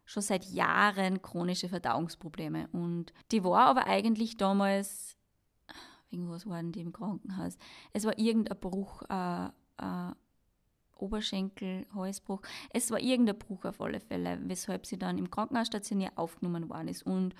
schon 0.04 0.22
seit 0.22 0.44
Jahren 0.46 1.22
chronische 1.22 1.68
Verdauungsprobleme. 1.68 2.68
Und 2.72 3.12
die 3.30 3.44
war 3.44 3.66
aber 3.66 3.86
eigentlich 3.86 4.36
damals, 4.36 5.16
wegen 6.10 6.28
was 6.30 6.46
waren 6.46 6.72
die 6.72 6.80
im 6.80 6.92
Krankenhaus? 6.92 7.56
Es 7.92 8.04
war 8.04 8.18
irgendein 8.18 8.58
Bruch, 8.58 9.02
äh, 9.08 9.46
äh, 9.78 10.12
Oberschenkel, 10.96 11.86
Halsbruch. 11.94 12.40
Es 12.70 12.90
war 12.90 13.00
irgendein 13.00 13.38
Bruch 13.38 13.64
auf 13.64 13.80
alle 13.80 14.00
Fälle, 14.00 14.38
weshalb 14.44 14.86
sie 14.86 14.98
dann 14.98 15.18
im 15.18 15.30
Krankenhaus 15.30 15.66
stationär 15.66 16.12
aufgenommen 16.16 16.68
worden 16.68 16.88
ist. 16.88 17.04
Und 17.04 17.34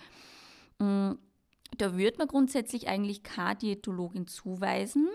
mh, 0.78 1.10
mm, 1.12 1.18
da 1.78 1.96
würde 1.96 2.18
man 2.18 2.28
grundsätzlich 2.28 2.88
eigentlich 2.88 3.22
keine 3.22 3.56
Diätologin 3.56 4.26
zuweisen, 4.26 5.08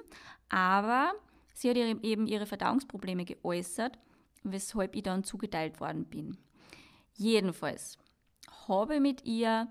aber 0.50 1.14
sie 1.54 1.70
hat 1.70 1.78
eben 1.78 2.28
ihre 2.28 2.46
Verdauungsprobleme 2.46 3.24
geäußert, 3.24 3.98
weshalb 4.44 4.96
ich 4.96 5.04
dann 5.04 5.24
zugeteilt 5.24 5.80
worden 5.80 6.06
bin. 6.06 6.38
Jedenfalls 7.20 7.98
habe 8.70 8.96
ich 8.96 9.02
mit 9.02 9.26
ihr 9.26 9.68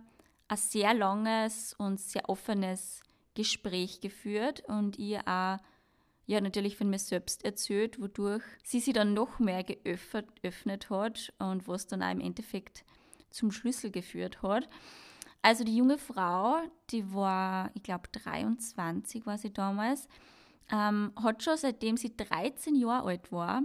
ein 0.49 0.57
sehr 0.59 0.93
langes 0.93 1.73
und 1.73 1.99
sehr 1.99 2.29
offenes 2.29 3.03
Gespräch 3.35 4.03
geführt 4.03 4.63
und 4.69 4.99
ihr 4.99 5.27
auch 5.27 5.57
ja 6.27 6.43
natürlich 6.43 6.77
von 6.77 6.91
mir 6.91 6.99
selbst 6.99 7.47
erzählt, 7.47 8.03
wodurch 8.03 8.43
sie 8.63 8.81
sich 8.81 8.93
dann 8.93 9.15
noch 9.15 9.39
mehr 9.39 9.65
geöffnet 9.65 10.91
hat 10.91 11.33
und 11.39 11.67
was 11.67 11.87
dann 11.87 12.03
auch 12.03 12.11
im 12.11 12.21
Endeffekt 12.21 12.85
zum 13.31 13.51
Schlüssel 13.51 13.91
geführt 13.91 14.43
hat. 14.43 14.69
Also 15.41 15.65
die 15.65 15.77
junge 15.77 15.97
Frau, 15.97 16.61
die 16.91 17.15
war, 17.15 17.71
ich 17.73 17.83
glaube 17.83 18.11
23 18.13 19.25
war 19.25 19.39
sie 19.39 19.55
damals, 19.55 20.07
ähm, 20.71 21.13
hat 21.17 21.43
schon 21.43 21.57
seitdem 21.57 21.97
sie 21.97 22.15
13 22.15 22.77
Jahre 22.77 23.07
alt 23.07 23.33
war, 23.33 23.63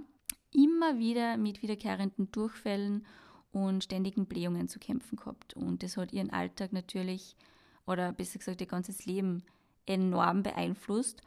immer 0.53 0.97
wieder 0.99 1.35
mit 1.35 1.61
wiederkehrenden 1.61 2.31
Durchfällen 2.31 3.05
und 3.53 3.83
ständigen 3.83 4.25
Blähungen 4.25 4.67
zu 4.67 4.79
kämpfen 4.79 5.15
gehabt. 5.15 5.53
Und 5.53 5.83
das 5.83 5.95
hat 5.95 6.11
ihren 6.11 6.31
Alltag 6.31 6.73
natürlich, 6.73 7.37
oder 7.85 8.11
besser 8.11 8.39
gesagt 8.39 8.59
ihr 8.59 8.67
ganzes 8.67 9.05
Leben 9.05 9.43
enorm 9.85 10.43
beeinflusst. 10.43 11.21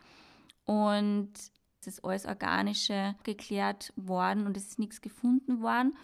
Und 0.65 1.31
es 1.81 1.87
ist 1.87 2.05
alles 2.05 2.27
Organische 2.27 3.15
geklärt 3.23 3.93
worden 3.97 4.47
und 4.47 4.57
es 4.57 4.67
ist 4.67 4.79
nichts 4.79 5.01
gefunden 5.01 5.63
worden. 5.63 5.97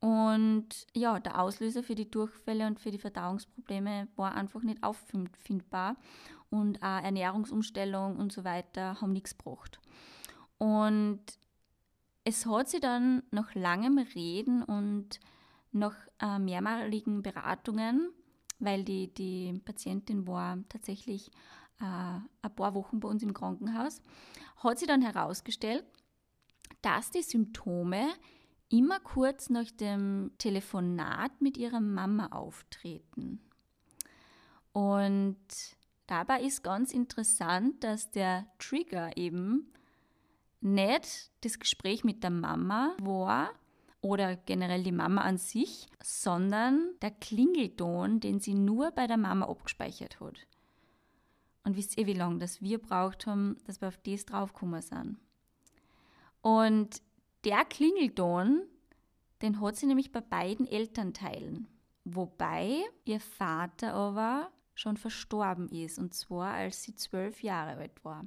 Und 0.00 0.86
ja, 0.94 1.20
der 1.20 1.40
Auslöser 1.40 1.82
für 1.82 1.94
die 1.94 2.10
Durchfälle 2.10 2.66
und 2.66 2.80
für 2.80 2.90
die 2.90 2.98
Verdauungsprobleme 2.98 4.08
war 4.16 4.34
einfach 4.34 4.62
nicht 4.62 4.82
auffindbar. 4.82 5.96
Und 6.48 6.82
auch 6.82 7.02
Ernährungsumstellung 7.02 8.16
und 8.16 8.32
so 8.32 8.42
weiter 8.42 9.00
haben 9.00 9.12
nichts 9.12 9.38
gebracht. 9.38 9.78
Und 10.58 11.20
es 12.24 12.44
hat 12.46 12.68
sie 12.68 12.80
dann 12.80 13.22
nach 13.30 13.54
langem 13.54 13.98
Reden 13.98 14.64
und 14.64 15.20
nach 15.72 15.94
äh, 16.20 16.38
mehrmaligen 16.38 17.22
Beratungen, 17.22 18.12
weil 18.58 18.84
die, 18.84 19.12
die 19.12 19.60
Patientin 19.64 20.26
war 20.26 20.58
tatsächlich 20.68 21.30
äh, 21.80 21.84
ein 21.84 22.54
paar 22.56 22.74
Wochen 22.74 23.00
bei 23.00 23.08
uns 23.08 23.22
im 23.22 23.34
Krankenhaus, 23.34 24.02
hat 24.56 24.78
sie 24.78 24.86
dann 24.86 25.02
herausgestellt, 25.02 25.84
dass 26.82 27.10
die 27.10 27.22
Symptome 27.22 28.08
immer 28.68 29.00
kurz 29.00 29.50
nach 29.50 29.70
dem 29.72 30.32
Telefonat 30.38 31.40
mit 31.40 31.56
ihrer 31.56 31.80
Mama 31.80 32.26
auftreten. 32.26 33.40
Und 34.72 35.36
dabei 36.06 36.42
ist 36.42 36.62
ganz 36.62 36.92
interessant, 36.92 37.82
dass 37.82 38.10
der 38.10 38.46
Trigger 38.58 39.16
eben 39.16 39.72
nicht 40.60 41.32
das 41.40 41.58
Gespräch 41.58 42.04
mit 42.04 42.22
der 42.22 42.30
Mama 42.30 42.94
war 43.00 43.50
oder 44.02 44.36
generell 44.36 44.82
die 44.82 44.92
Mama 44.92 45.22
an 45.22 45.36
sich, 45.36 45.88
sondern 46.02 46.94
der 47.02 47.10
Klingelton, 47.10 48.20
den 48.20 48.40
sie 48.40 48.54
nur 48.54 48.90
bei 48.92 49.06
der 49.06 49.18
Mama 49.18 49.46
abgespeichert 49.46 50.20
hat. 50.20 50.46
Und 51.64 51.76
wisst 51.76 51.98
ihr, 51.98 52.06
wie 52.06 52.14
lange 52.14 52.38
das 52.38 52.62
wir 52.62 52.78
braucht 52.78 53.26
haben, 53.26 53.58
dass 53.66 53.80
wir 53.80 53.88
auf 53.88 53.98
das 53.98 54.24
draufgekommen 54.24 54.80
sind? 54.80 55.18
Und 56.40 57.02
der 57.44 57.64
Klingelton, 57.66 58.62
den 59.42 59.60
hat 59.60 59.76
sie 59.76 59.86
nämlich 59.86 60.12
bei 60.12 60.20
beiden 60.20 60.66
Elternteilen. 60.66 61.68
Wobei 62.04 62.82
ihr 63.04 63.20
Vater 63.20 63.92
aber 63.92 64.50
schon 64.74 64.96
verstorben 64.96 65.68
ist, 65.68 65.98
und 65.98 66.14
zwar 66.14 66.54
als 66.54 66.82
sie 66.82 66.94
zwölf 66.94 67.42
Jahre 67.42 67.76
alt 67.76 68.02
war. 68.04 68.26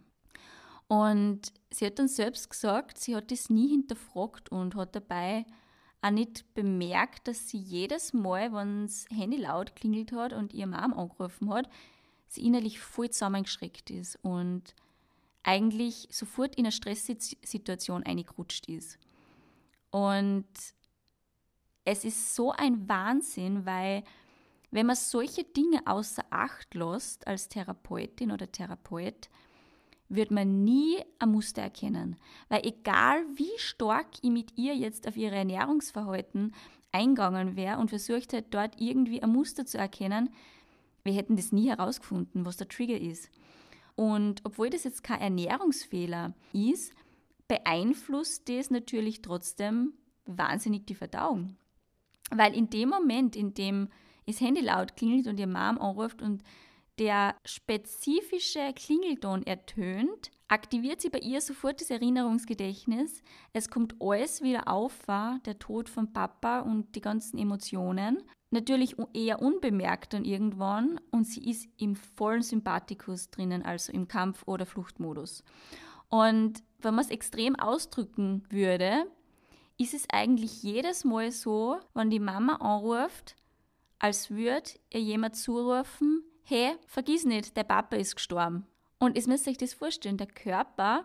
Und 0.87 1.51
sie 1.71 1.87
hat 1.87 1.97
dann 1.97 2.07
selbst 2.07 2.49
gesagt, 2.49 2.99
sie 2.99 3.15
hat 3.15 3.31
das 3.31 3.49
nie 3.49 3.69
hinterfragt 3.69 4.49
und 4.49 4.75
hat 4.75 4.95
dabei 4.95 5.45
auch 6.03 6.12
nicht 6.12 6.53
bemerkt, 6.53 7.27
dass 7.27 7.50
sie 7.50 7.57
jedes 7.57 8.13
Mal, 8.13 8.53
wenn 8.53 8.83
das 8.83 9.05
Handy 9.10 9.38
laut 9.38 9.75
klingelt 9.75 10.12
hat 10.12 10.33
und 10.33 10.53
ihr 10.53 10.67
Mom 10.67 10.93
angerufen 10.93 11.50
hat, 11.53 11.69
sie 12.27 12.45
innerlich 12.45 12.79
voll 12.79 13.10
zusammengeschreckt 13.10 13.89
ist 13.89 14.17
und 14.22 14.75
eigentlich 15.43 16.07
sofort 16.12 16.55
in 16.55 16.65
eine 16.65 16.72
Stresssituation 16.72 18.03
eingerutscht 18.03 18.67
ist. 18.67 18.98
Und 19.91 20.47
es 21.86 22.04
ist 22.04 22.36
so 22.36 22.51
ein 22.51 22.88
Wahnsinn, 22.89 23.65
weil 23.65 24.04
wenn 24.71 24.88
man 24.88 24.95
solche 24.95 25.43
Dinge 25.43 25.86
außer 25.86 26.23
Acht 26.32 26.73
lässt 26.73 27.27
als 27.27 27.47
Therapeutin 27.47 28.32
oder 28.32 28.51
Therapeut, 28.51 29.30
wird 30.09 30.31
man 30.31 30.63
nie 30.63 30.97
ein 31.19 31.29
Muster 31.29 31.61
erkennen. 31.61 32.17
Weil 32.49 32.65
egal 32.65 33.23
wie 33.35 33.57
stark 33.57 34.07
ich 34.21 34.29
mit 34.29 34.57
ihr 34.57 34.75
jetzt 34.75 35.07
auf 35.07 35.17
ihre 35.17 35.35
Ernährungsverhalten 35.35 36.53
eingegangen 36.91 37.55
wäre 37.55 37.79
und 37.79 37.89
versucht 37.89 38.33
hätte, 38.33 38.47
dort 38.49 38.79
irgendwie 38.79 39.21
ein 39.21 39.31
Muster 39.31 39.65
zu 39.65 39.77
erkennen, 39.77 40.29
wir 41.03 41.13
hätten 41.13 41.35
das 41.35 41.51
nie 41.51 41.69
herausgefunden, 41.69 42.45
was 42.45 42.57
der 42.57 42.69
Trigger 42.69 42.99
ist. 42.99 43.29
Und 43.95 44.41
obwohl 44.43 44.69
das 44.69 44.83
jetzt 44.83 45.03
kein 45.03 45.19
Ernährungsfehler 45.19 46.33
ist, 46.53 46.93
beeinflusst 47.47 48.47
das 48.49 48.71
natürlich 48.71 49.21
trotzdem 49.21 49.93
wahnsinnig 50.25 50.85
die 50.85 50.95
Verdauung. 50.95 51.57
Weil 52.31 52.55
in 52.55 52.69
dem 52.69 52.89
Moment, 52.89 53.35
in 53.35 53.53
dem 53.53 53.89
das 54.25 54.39
Handy 54.39 54.61
laut 54.61 54.95
klingelt 54.95 55.27
und 55.27 55.39
ihr 55.39 55.47
Mom 55.47 55.77
anruft 55.77 56.21
und 56.21 56.43
der 56.99 57.36
spezifische 57.45 58.73
Klingelton 58.75 59.43
ertönt, 59.43 60.32
aktiviert 60.47 61.01
sie 61.01 61.10
bei 61.10 61.19
ihr 61.19 61.41
sofort 61.41 61.82
das 61.82 61.89
Erinnerungsgedächtnis. 61.89 63.23
Es 63.53 63.69
kommt 63.69 63.95
alles 63.99 64.41
wieder 64.41 64.67
auf, 64.67 64.99
der 65.08 65.58
Tod 65.60 65.89
von 65.89 66.13
Papa 66.13 66.60
und 66.60 66.95
die 66.95 67.01
ganzen 67.01 67.38
Emotionen 67.38 68.23
natürlich 68.53 68.95
eher 69.13 69.41
unbemerkt 69.41 70.13
dann 70.13 70.23
irgendwann 70.23 71.01
und 71.12 71.25
sie 71.25 71.49
ist 71.49 71.67
im 71.77 71.95
vollen 71.95 72.43
Sympathikus 72.43 73.29
drinnen, 73.32 73.63
also 73.63 73.91
im 73.91 74.08
Kampf- 74.08 74.43
oder 74.45 74.65
Fluchtmodus. 74.65 75.43
Und 76.08 76.63
wenn 76.79 76.93
man 76.93 77.03
es 77.03 77.10
extrem 77.10 77.56
ausdrücken 77.56 78.43
würde, 78.49 79.08
ist 79.79 79.95
es 79.95 80.08
eigentlich 80.12 80.62
jedes 80.62 81.03
Mal 81.03 81.32
so, 81.32 81.79
wenn 81.95 82.12
die 82.12 82.19
Mama 82.19 82.58
anruft, 82.58 83.36
als 83.97 84.29
würde 84.29 84.69
ihr 84.91 85.01
jemand 85.01 85.36
zurufen, 85.36 86.23
hey, 86.43 86.75
vergiss 86.88 87.25
nicht, 87.25 87.56
der 87.58 87.63
Papa 87.63 87.95
ist 87.95 88.15
gestorben. 88.15 88.65
Und 88.99 89.17
es 89.17 89.27
müsst 89.27 89.47
euch 89.47 89.58
das 89.58 89.73
vorstellen, 89.73 90.17
der 90.17 90.27
Körper 90.27 91.03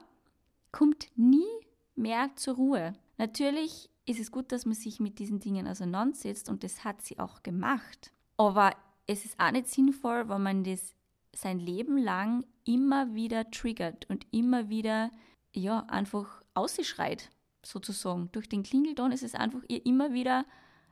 kommt 0.72 1.09
nie 1.16 1.48
mehr 1.96 2.31
zur 2.37 2.55
Ruhe. 2.55 2.92
Natürlich 3.16 3.90
ist 4.07 4.20
es 4.20 4.31
gut, 4.31 4.53
dass 4.53 4.66
man 4.66 4.74
sich 4.74 5.01
mit 5.01 5.18
diesen 5.18 5.40
Dingen 5.40 5.66
auseinandersetzt 5.66 6.48
und 6.48 6.64
das 6.64 6.85
hat 6.85 7.03
sie 7.03 7.18
auch 7.18 7.42
gemacht. 7.42 8.12
Aber 8.37 8.74
es 9.07 9.24
ist 9.24 9.38
auch 9.38 9.51
nicht 9.51 9.68
sinnvoll, 9.68 10.29
wenn 10.29 10.42
man 10.42 10.64
das 10.64 10.94
sein 11.35 11.59
Leben 11.59 11.98
lang 11.98 12.44
immer 12.64 13.14
wieder 13.14 13.51
triggert 13.51 14.09
und 14.09 14.27
immer 14.31 14.68
wieder 14.68 15.11
ja 15.55 15.81
einfach 15.88 16.42
ausschreit, 16.55 17.31
sozusagen. 17.64 18.31
Durch 18.33 18.48
den 18.48 18.62
Klingelton 18.62 19.12
ist 19.12 19.22
es 19.22 19.35
einfach 19.35 19.62
ihr 19.68 19.85
immer 19.85 20.12
wieder 20.12 20.44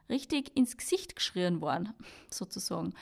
richtig 0.08 0.56
ins 0.56 0.76
Gesicht 0.76 1.16
geschrien 1.16 1.60
worden, 1.60 1.92
sozusagen. 2.30 2.94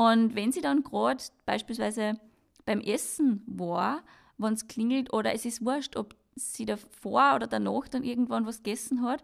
Und 0.00 0.34
wenn 0.34 0.50
sie 0.50 0.62
dann 0.62 0.82
gerade 0.82 1.22
beispielsweise 1.44 2.18
beim 2.64 2.80
Essen 2.80 3.42
war, 3.46 4.02
wenn 4.38 4.54
es 4.54 4.66
klingelt 4.66 5.12
oder 5.12 5.34
es 5.34 5.44
ist 5.44 5.62
wurscht, 5.62 5.94
ob 5.94 6.16
sie 6.34 6.64
davor 6.64 7.34
oder 7.34 7.46
danach 7.46 7.86
dann 7.86 8.02
irgendwann 8.02 8.46
was 8.46 8.62
gegessen 8.62 9.02
hat, 9.02 9.22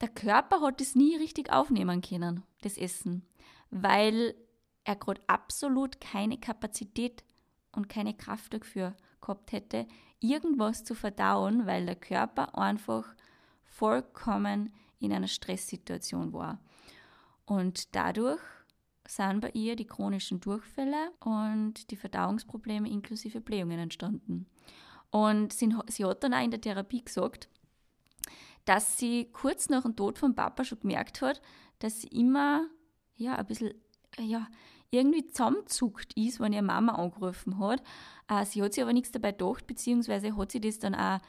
der 0.00 0.08
Körper 0.08 0.62
hat 0.62 0.80
es 0.80 0.94
nie 0.94 1.14
richtig 1.16 1.52
aufnehmen 1.52 2.00
können, 2.00 2.42
das 2.62 2.78
Essen, 2.78 3.26
weil 3.70 4.34
er 4.84 4.96
gerade 4.96 5.20
absolut 5.26 6.00
keine 6.00 6.38
Kapazität 6.38 7.22
und 7.72 7.90
keine 7.90 8.14
Kraft 8.14 8.54
dafür 8.54 8.96
gehabt 9.20 9.52
hätte, 9.52 9.86
irgendwas 10.20 10.84
zu 10.84 10.94
verdauen, 10.94 11.66
weil 11.66 11.84
der 11.84 11.96
Körper 11.96 12.56
einfach 12.56 13.14
vollkommen 13.62 14.72
in 15.00 15.12
einer 15.12 15.28
Stresssituation 15.28 16.32
war. 16.32 16.58
Und 17.44 17.94
dadurch 17.94 18.40
sind 19.08 19.40
bei 19.40 19.50
ihr 19.54 19.74
die 19.74 19.86
chronischen 19.86 20.40
Durchfälle 20.40 21.12
und 21.20 21.90
die 21.90 21.96
Verdauungsprobleme 21.96 22.90
inklusive 22.90 23.40
Blähungen 23.40 23.78
entstanden. 23.78 24.46
Und 25.10 25.52
sie, 25.52 25.74
hat 25.74 26.22
dann 26.22 26.34
auch 26.34 26.44
in 26.44 26.50
der 26.50 26.60
Therapie 26.60 27.02
gesagt, 27.02 27.48
dass 28.66 28.98
sie 28.98 29.30
kurz 29.32 29.70
nach 29.70 29.82
dem 29.82 29.96
Tod 29.96 30.18
von 30.18 30.34
Papa 30.34 30.62
schon 30.62 30.80
gemerkt 30.80 31.22
hat, 31.22 31.40
dass 31.78 32.02
sie 32.02 32.08
immer 32.08 32.66
ja, 33.16 33.36
ein 33.36 33.46
bisschen 33.46 33.72
ja, 34.18 34.46
irgendwie 34.90 35.26
zusammenzuckt 35.26 36.14
ist, 36.14 36.38
wenn 36.38 36.52
ihr 36.52 36.62
Mama 36.62 36.92
angerufen 36.96 37.58
hat. 37.58 37.82
Äh, 38.28 38.44
sie 38.44 38.62
hat 38.62 38.74
sich 38.74 38.82
aber 38.82 38.92
nichts 38.92 39.10
dabei 39.10 39.32
gedacht, 39.32 39.66
beziehungsweise 39.66 40.36
hat 40.36 40.52
sie 40.52 40.60
das 40.60 40.78
dann 40.78 40.94
auch 40.94 41.20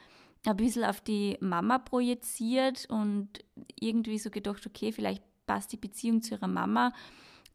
ein 0.46 0.56
bisschen 0.56 0.84
auf 0.84 1.00
die 1.00 1.38
Mama 1.40 1.78
projiziert 1.78 2.86
und 2.90 3.28
irgendwie 3.78 4.18
so 4.18 4.30
gedacht, 4.30 4.66
okay, 4.66 4.92
vielleicht 4.92 5.22
passt 5.46 5.72
die 5.72 5.78
Beziehung 5.78 6.22
zu 6.22 6.34
ihrer 6.34 6.46
Mama 6.46 6.92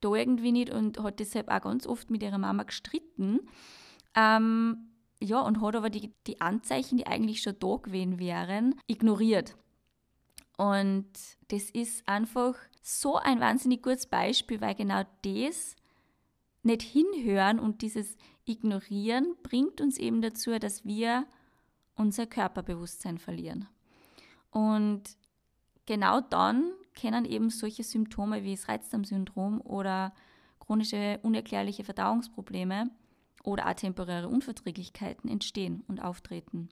da 0.02 0.14
irgendwie 0.14 0.52
nicht 0.52 0.70
und 0.70 1.02
hat 1.02 1.20
deshalb 1.20 1.50
auch 1.50 1.62
ganz 1.62 1.88
oft 1.88 2.10
mit 2.10 2.24
ihrer 2.24 2.38
Mama 2.38 2.64
gestritten. 2.64 3.42
Ähm, 4.16 4.92
ja, 5.22 5.42
und 5.42 5.62
hat 5.62 5.76
aber 5.76 5.90
die, 5.90 6.14
die 6.28 6.42
Anzeichen, 6.42 6.98
die 6.98 7.08
eigentlich 7.08 7.42
schon 7.42 7.58
da 7.60 7.78
gewesen 7.78 8.20
wären, 8.20 8.76
ignoriert. 8.88 9.56
Und 10.58 11.08
das 11.50 11.70
ist 11.70 12.08
einfach 12.08 12.56
so 12.82 13.16
ein 13.16 13.40
wahnsinnig 13.40 13.82
gutes 13.82 14.08
Beispiel, 14.08 14.62
weil 14.62 14.76
genau 14.76 15.04
das 15.24 15.76
nicht 16.64 16.82
hinhören 16.82 17.60
und 17.60 17.82
dieses 17.82 18.18
Ignorieren 18.46 19.36
bringt 19.42 19.82
uns 19.82 19.98
eben 19.98 20.22
dazu, 20.22 20.58
dass 20.60 20.86
wir 20.86 21.26
unser 21.96 22.28
Körperbewusstsein 22.28 23.18
verlieren. 23.18 23.68
Und 24.52 25.04
genau 25.86 26.22
dann 26.22 26.72
können 27.00 27.26
eben 27.26 27.50
solche 27.50 27.84
Symptome 27.84 28.44
wie 28.44 28.56
das 28.56 28.68
Reizdarmsyndrom 28.68 29.62
oder 29.62 30.14
chronische 30.60 31.20
unerklärliche 31.22 31.84
Verdauungsprobleme 31.84 32.90
oder 33.44 33.70
auch 33.70 33.74
temporäre 33.74 34.28
Unverträglichkeiten 34.28 35.30
entstehen 35.30 35.84
und 35.88 36.00
auftreten. 36.00 36.70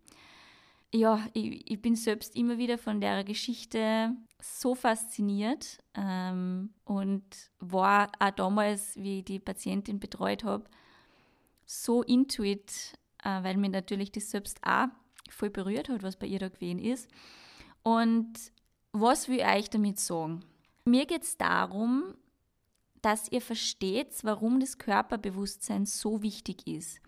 Ja, 0.93 1.25
ich, 1.33 1.71
ich 1.71 1.81
bin 1.81 1.95
selbst 1.95 2.36
immer 2.36 2.57
wieder 2.57 2.77
von 2.77 3.01
der 3.01 3.23
Geschichte 3.23 4.15
so 4.39 4.75
fasziniert 4.75 5.79
ähm, 5.95 6.71
und 6.86 7.23
war 7.59 8.12
auch 8.19 8.31
damals, 8.31 8.95
wie 8.95 9.19
ich 9.19 9.25
die 9.25 9.39
Patientin 9.39 9.99
betreut 9.99 10.43
habe, 10.43 10.65
so 11.65 12.03
intuit, 12.03 12.93
äh, 13.23 13.43
weil 13.43 13.57
mir 13.57 13.69
natürlich 13.69 14.12
das 14.12 14.29
selbst 14.29 14.59
auch 14.63 14.88
voll 15.29 15.49
berührt 15.49 15.89
hat, 15.89 16.03
was 16.03 16.17
bei 16.17 16.27
ihr 16.27 16.39
da 16.39 16.49
gewesen 16.49 16.79
ist. 16.79 17.09
Und 17.81 18.33
was 18.93 19.27
will 19.27 19.39
ich 19.39 19.45
euch 19.45 19.69
damit 19.69 19.99
sagen? 19.99 20.45
Mir 20.86 21.06
geht 21.06 21.23
es 21.23 21.38
darum, 21.38 22.13
dass 23.01 23.29
ihr 23.32 23.41
versteht, 23.41 24.15
warum 24.23 24.62
das 24.62 24.77
Körperbewusstsein 24.77 25.86
so 25.86 26.21
wichtig 26.21 26.65
ist. 26.67 27.01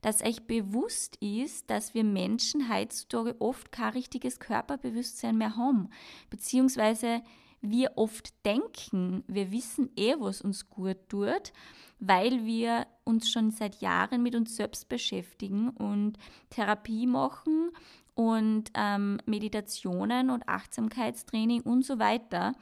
Dass 0.00 0.22
euch 0.22 0.46
bewusst 0.46 1.16
ist, 1.16 1.68
dass 1.68 1.92
wir 1.92 2.04
Menschen 2.04 2.72
heutzutage 2.72 3.34
oft 3.40 3.72
kein 3.72 3.94
richtiges 3.94 4.38
Körperbewusstsein 4.38 5.36
mehr 5.36 5.56
haben. 5.56 5.88
Beziehungsweise 6.30 7.22
wir 7.62 7.92
oft 7.96 8.32
denken, 8.46 9.24
wir 9.26 9.50
wissen 9.50 9.90
eh, 9.96 10.14
was 10.18 10.40
uns 10.40 10.70
gut 10.70 10.96
tut, 11.08 11.52
weil 11.98 12.46
wir 12.46 12.86
uns 13.04 13.30
schon 13.30 13.50
seit 13.50 13.80
Jahren 13.82 14.22
mit 14.22 14.34
uns 14.34 14.56
selbst 14.56 14.88
beschäftigen 14.88 15.70
und 15.70 16.16
Therapie 16.48 17.06
machen 17.06 17.70
und 18.14 18.70
ähm, 18.74 19.18
Meditationen 19.26 20.30
und 20.30 20.48
Achtsamkeitstraining 20.48 21.62
und 21.62 21.84
so 21.84 21.98
weiter. 21.98 22.52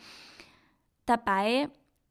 Dabei 1.07 1.71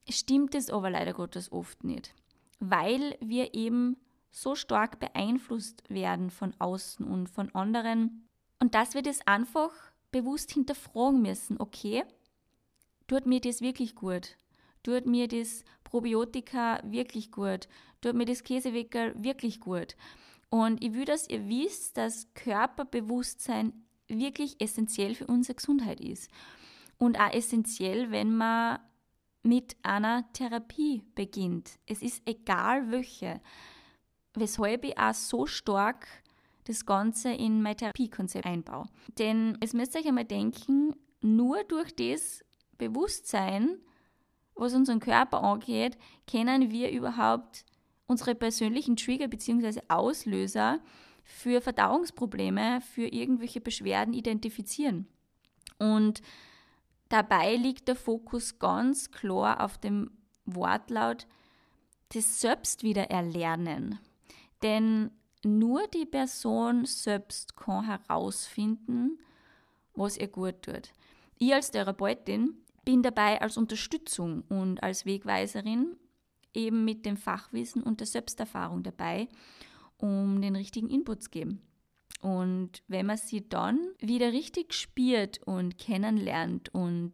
stimmt 0.10 0.56
es 0.56 0.69
aber 0.69 0.89
leider 0.89 1.13
Gottes 1.13 1.52
oft 1.52 1.84
nicht, 1.84 2.13
weil 2.60 3.17
wir 3.19 3.54
eben 3.54 3.97
so 4.32 4.56
stark 4.56 5.00
beeinflusst 5.00 5.84
werden 5.89 6.30
von 6.30 6.54
außen 6.60 7.06
und 7.06 7.30
von 7.30 7.54
anderen 7.56 8.28
und 8.60 8.76
dass 8.76 8.93
wir 8.93 9.02
das 9.02 9.26
einfach 9.26 9.71
bewusst 10.12 10.52
hinterfragen 10.52 11.21
müssen, 11.21 11.60
okay, 11.60 12.04
tut 13.08 13.26
mir 13.26 13.39
das 13.39 13.62
wirklich 13.62 13.95
gut? 13.95 14.38
Tut 14.84 15.06
mir 15.06 15.28
das 15.28 15.63
Probiotika 15.84 16.82
wirklich 16.84 17.32
gut? 17.32 17.67
Tut 18.02 18.15
mir 18.15 18.26
das 18.26 18.43
Käsewickel 18.43 19.13
wirklich 19.21 19.60
gut? 19.60 19.95
Und 20.49 20.83
ich 20.83 20.93
will, 20.93 21.05
dass 21.05 21.29
ihr 21.29 21.47
wisst, 21.47 21.97
dass 21.97 22.33
Körperbewusstsein 22.33 23.73
wirklich 24.07 24.62
essentiell 24.62 25.15
für 25.15 25.27
unsere 25.27 25.55
Gesundheit 25.55 25.99
ist. 25.99 26.29
Und 26.97 27.19
auch 27.19 27.33
essentiell, 27.33 28.12
wenn 28.12 28.36
man 28.36 28.79
mit 29.43 29.75
einer 29.83 30.31
Therapie 30.33 31.03
beginnt. 31.15 31.79
Es 31.86 32.01
ist 32.01 32.21
egal 32.25 32.91
welche. 32.91 33.41
Weshalb 34.33 34.86
ich 34.86 34.97
auch 34.97 35.13
so 35.13 35.45
stark 35.45 36.07
das 36.65 36.86
Ganze 36.86 37.31
in 37.31 37.62
mein 37.62 37.77
Therapiekonzept 37.77 38.45
einbaue. 38.45 38.88
Denn 39.17 39.57
es 39.62 39.73
müsst 39.73 39.95
ihr 39.95 40.01
euch 40.01 40.07
einmal 40.07 40.25
denken, 40.25 40.95
nur 41.21 41.63
durch 41.63 41.95
das 41.95 42.43
Bewusstsein, 42.77 43.79
was 44.55 44.73
unseren 44.73 44.99
Körper 44.99 45.43
angeht, 45.43 45.97
können 46.29 46.71
wir 46.71 46.91
überhaupt 46.91 47.65
unsere 48.08 48.36
persönlichen 48.36 48.96
Trigger 48.96 49.28
bzw. 49.28 49.82
Auslöser 49.89 50.80
für 51.24 51.62
Verdauungsprobleme, 51.62 52.82
für 52.82 53.08
irgendwelche 53.08 53.62
Beschwerden 53.62 54.13
identifizieren. 54.13 55.08
Und 55.78 56.22
dabei 57.10 57.56
liegt 57.56 57.88
der 57.88 57.96
Fokus 57.96 58.60
ganz 58.60 59.12
klar 59.12 59.63
auf 59.63 59.78
dem 59.78 60.12
Wortlaut 60.46 61.28
des 62.13 62.39
Selbstwiedererlernen. 62.39 64.00
Denn 64.63 65.12
nur 65.43 65.88
die 65.88 66.06
Person 66.06 66.86
selbst 66.86 67.56
kann 67.56 67.86
herausfinden, 67.86 69.20
was 69.93 70.17
ihr 70.17 70.28
gut 70.28 70.62
tut. 70.63 70.93
Ich 71.38 71.54
als 71.54 71.72
Therapeutin 71.72 72.56
bin 72.86 73.04
dabei 73.04 73.41
als 73.41 73.58
Unterstützung 73.58 74.43
und 74.50 74.82
als 74.82 75.06
Wegweiserin 75.06 75.98
eben 76.53 76.86
mit 76.86 77.05
dem 77.05 77.17
Fachwissen 77.17 77.83
und 77.83 77.99
der 77.99 78.07
Selbsterfahrung 78.07 78.83
dabei, 78.83 79.27
um 79.97 80.41
den 80.41 80.55
richtigen 80.55 80.89
Input 80.89 81.23
zu 81.23 81.29
geben. 81.29 81.62
Und 82.21 82.83
wenn 82.88 83.05
man 83.05 83.17
sie 83.17 83.47
dann 83.47 83.79
wieder 83.99 84.31
richtig 84.31 84.73
spürt 84.73 85.41
und 85.43 85.77
kennenlernt 85.77 86.69
und 86.73 87.13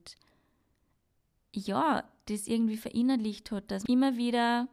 ja, 1.54 2.04
das 2.28 2.48
irgendwie 2.48 2.78
verinnerlicht 2.78 3.52
hat, 3.52 3.70
dass 3.70 3.84
man 3.84 3.94
immer 3.94 4.18
wieder 4.18 4.68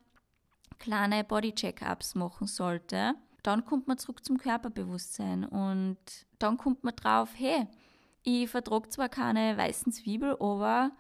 kleine 0.78 1.24
Body-Check-ups 1.24 2.14
machen 2.14 2.46
sollte, 2.46 3.14
dann 3.42 3.64
kommt 3.64 3.88
man 3.88 3.98
zurück 3.98 4.24
zum 4.24 4.38
Körperbewusstsein 4.38 5.44
und 5.44 5.98
dann 6.38 6.56
kommt 6.56 6.84
man 6.84 6.94
drauf, 6.94 7.30
hey, 7.34 7.66
ich 8.22 8.50
vertrage 8.50 8.88
zwar 8.88 9.08
keine 9.08 9.56
weißen 9.56 9.92
Zwiebel, 9.92 10.36
aber 10.40 10.92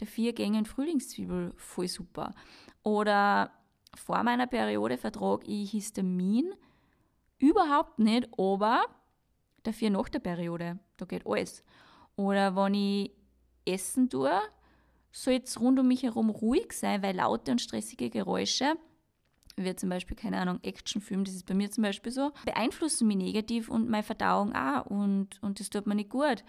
der 0.00 0.06
viergängigen 0.06 0.66
Frühlingszwiebel 0.66 1.52
voll 1.56 1.88
super. 1.88 2.34
Oder 2.82 3.52
vor 3.94 4.22
meiner 4.22 4.46
Periode 4.46 4.96
vertrage 4.96 5.46
ich 5.46 5.70
Histamin 5.70 6.52
überhaupt 7.38 7.98
nicht, 7.98 8.28
aber 8.38 8.82
dafür 9.62 9.90
nach 9.90 10.08
der 10.08 10.20
Periode, 10.20 10.78
da 10.96 11.04
geht 11.04 11.26
alles. 11.26 11.62
Oder 12.16 12.56
wenn 12.56 12.74
ich 12.74 13.12
essen 13.64 14.08
tue, 14.08 14.32
soll 15.12 15.40
es 15.42 15.60
rund 15.60 15.78
um 15.78 15.88
mich 15.88 16.02
herum 16.02 16.30
ruhig 16.30 16.72
sein, 16.72 17.02
weil 17.02 17.16
laute 17.16 17.50
und 17.52 17.60
stressige 17.60 18.10
Geräusche, 18.10 18.74
wie 19.56 19.74
zum 19.76 19.88
Beispiel, 19.90 20.16
keine 20.16 20.38
Ahnung, 20.38 20.60
Actionfilm, 20.62 21.24
das 21.24 21.34
ist 21.34 21.46
bei 21.46 21.54
mir 21.54 21.70
zum 21.70 21.82
Beispiel 21.82 22.12
so, 22.12 22.30
beeinflussen 22.44 23.08
mich 23.08 23.16
negativ 23.16 23.68
und 23.68 23.90
meine 23.90 24.02
Verdauung 24.02 24.54
auch 24.54 24.86
und, 24.86 25.42
und 25.42 25.60
das 25.60 25.70
tut 25.70 25.86
mir 25.86 25.94
nicht 25.96 26.10
gut. 26.10 26.44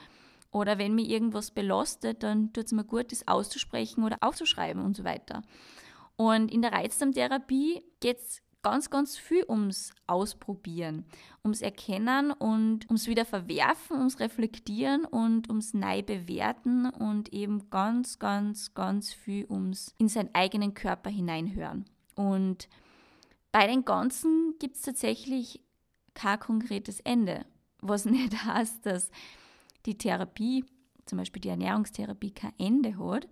Oder 0.52 0.78
wenn 0.78 0.96
mich 0.96 1.10
irgendwas 1.10 1.52
belastet, 1.52 2.24
dann 2.24 2.52
tut 2.54 2.66
es 2.66 2.72
mir 2.72 2.84
gut, 2.84 3.12
das 3.12 3.28
auszusprechen 3.28 4.04
oder 4.04 4.18
aufzuschreiben 4.22 4.84
und 4.84 4.98
so 4.98 5.04
weiter. 5.04 5.44
Und 6.18 6.52
in 6.52 6.62
der 6.62 6.74
Reizdarmtherapie 6.74 7.82
geht 8.00 8.20
es 8.20 8.42
ganz, 8.62 8.90
ganz 8.90 9.18
viel 9.18 9.44
ums 9.48 9.92
Ausprobieren, 10.08 11.06
ums 11.44 11.62
Erkennen 11.62 12.32
und 12.32 12.86
ums 12.90 13.08
Wiederverwerfen, 13.08 13.98
ums 13.98 14.20
Reflektieren 14.20 15.06
und 15.06 15.50
ums 15.50 15.74
Neu 15.74 16.04
bewerten 16.04 16.90
und 16.90 17.34
eben 17.34 17.70
ganz, 17.70 18.20
ganz, 18.20 18.74
ganz 18.74 19.14
viel 19.14 19.46
ums 19.50 19.96
in 19.98 20.10
seinen 20.10 20.30
eigenen 20.34 20.74
Körper 20.74 21.10
hineinhören. 21.10 21.86
Und 22.16 22.70
bei 23.52 23.68
den 23.68 23.84
Ganzen 23.84 24.56
gibt 24.60 24.76
es 24.76 24.84
tatsächlich 24.84 25.62
kein 26.14 26.40
konkretes 26.40 27.00
Ende, 27.00 27.46
was 27.80 28.06
nicht 28.06 28.46
heißt, 28.46 28.86
dass 28.86 29.10
die 29.86 29.98
Therapie, 29.98 30.66
zum 31.06 31.18
Beispiel 31.18 31.42
die 31.42 31.50
Ernährungstherapie, 31.50 32.32
kein 32.32 32.54
Ende 32.58 32.98
hat, 32.98 33.28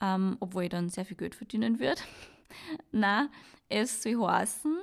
ähm, 0.00 0.36
obwohl 0.40 0.64
ich 0.64 0.70
dann 0.70 0.88
sehr 0.88 1.04
viel 1.04 1.16
Geld 1.16 1.34
verdienen 1.34 1.78
würde. 1.78 2.00
Na, 2.92 3.28
es 3.68 4.02
soll 4.02 4.20
heißen, 4.20 4.76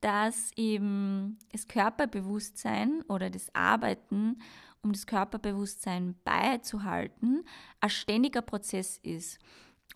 dass 0.00 0.52
eben 0.56 1.38
das 1.52 1.66
Körperbewusstsein 1.66 3.02
oder 3.08 3.30
das 3.30 3.54
Arbeiten, 3.54 4.40
um 4.82 4.92
das 4.92 5.06
Körperbewusstsein 5.06 6.16
beizuhalten, 6.24 7.44
ein 7.80 7.90
ständiger 7.90 8.42
Prozess 8.42 8.98
ist 8.98 9.38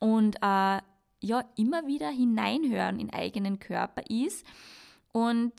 und 0.01 0.37
äh, 0.37 0.81
ja 1.21 1.45
immer 1.57 1.87
wieder 1.87 2.11
hineinhören 2.11 2.99
in 2.99 3.13
eigenen 3.13 3.61
Körper 3.61 4.03
ist 4.09 4.45
und 5.13 5.53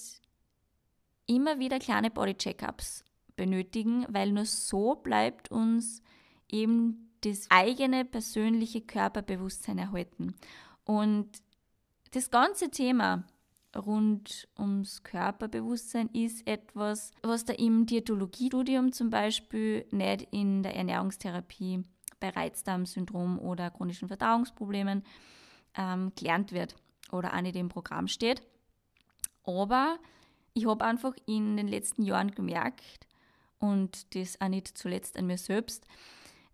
immer 1.25 1.59
wieder 1.59 1.79
kleine 1.79 2.11
Body-Checkups 2.11 3.05
benötigen, 3.35 4.05
weil 4.09 4.31
nur 4.31 4.45
so 4.45 4.95
bleibt 4.95 5.51
uns 5.51 6.01
eben 6.49 7.11
das 7.21 7.47
eigene 7.49 8.05
persönliche 8.05 8.81
Körperbewusstsein 8.81 9.77
erhalten. 9.77 10.35
Und 10.85 11.29
das 12.11 12.29
ganze 12.29 12.69
Thema 12.69 13.23
rund 13.75 14.47
ums 14.57 15.03
Körperbewusstsein 15.03 16.09
ist 16.13 16.45
etwas, 16.47 17.11
was 17.21 17.45
da 17.45 17.53
im 17.53 17.85
Diätologiestudium 17.85 18.91
zum 18.91 19.09
Beispiel 19.09 19.85
nicht 19.91 20.27
in 20.31 20.63
der 20.63 20.75
Ernährungstherapie 20.75 21.83
bei 22.19 22.29
Reizdarmsyndrom 22.29 23.39
oder 23.39 23.71
chronischen 23.71 24.07
Verdauungsproblemen 24.07 25.03
ähm, 25.75 26.11
gelernt 26.15 26.51
wird 26.51 26.75
oder 27.11 27.33
auch 27.33 27.41
nicht 27.41 27.55
im 27.55 27.69
Programm 27.69 28.07
steht. 28.07 28.41
Aber 29.43 29.97
ich 30.53 30.67
habe 30.67 30.85
einfach 30.85 31.13
in 31.25 31.57
den 31.57 31.67
letzten 31.67 32.03
Jahren 32.03 32.31
gemerkt, 32.31 33.07
und 33.63 34.13
das 34.13 34.41
auch 34.41 34.49
nicht 34.49 34.77
zuletzt 34.77 35.17
an 35.17 35.25
mir 35.25 35.37
selbst, 35.37 35.85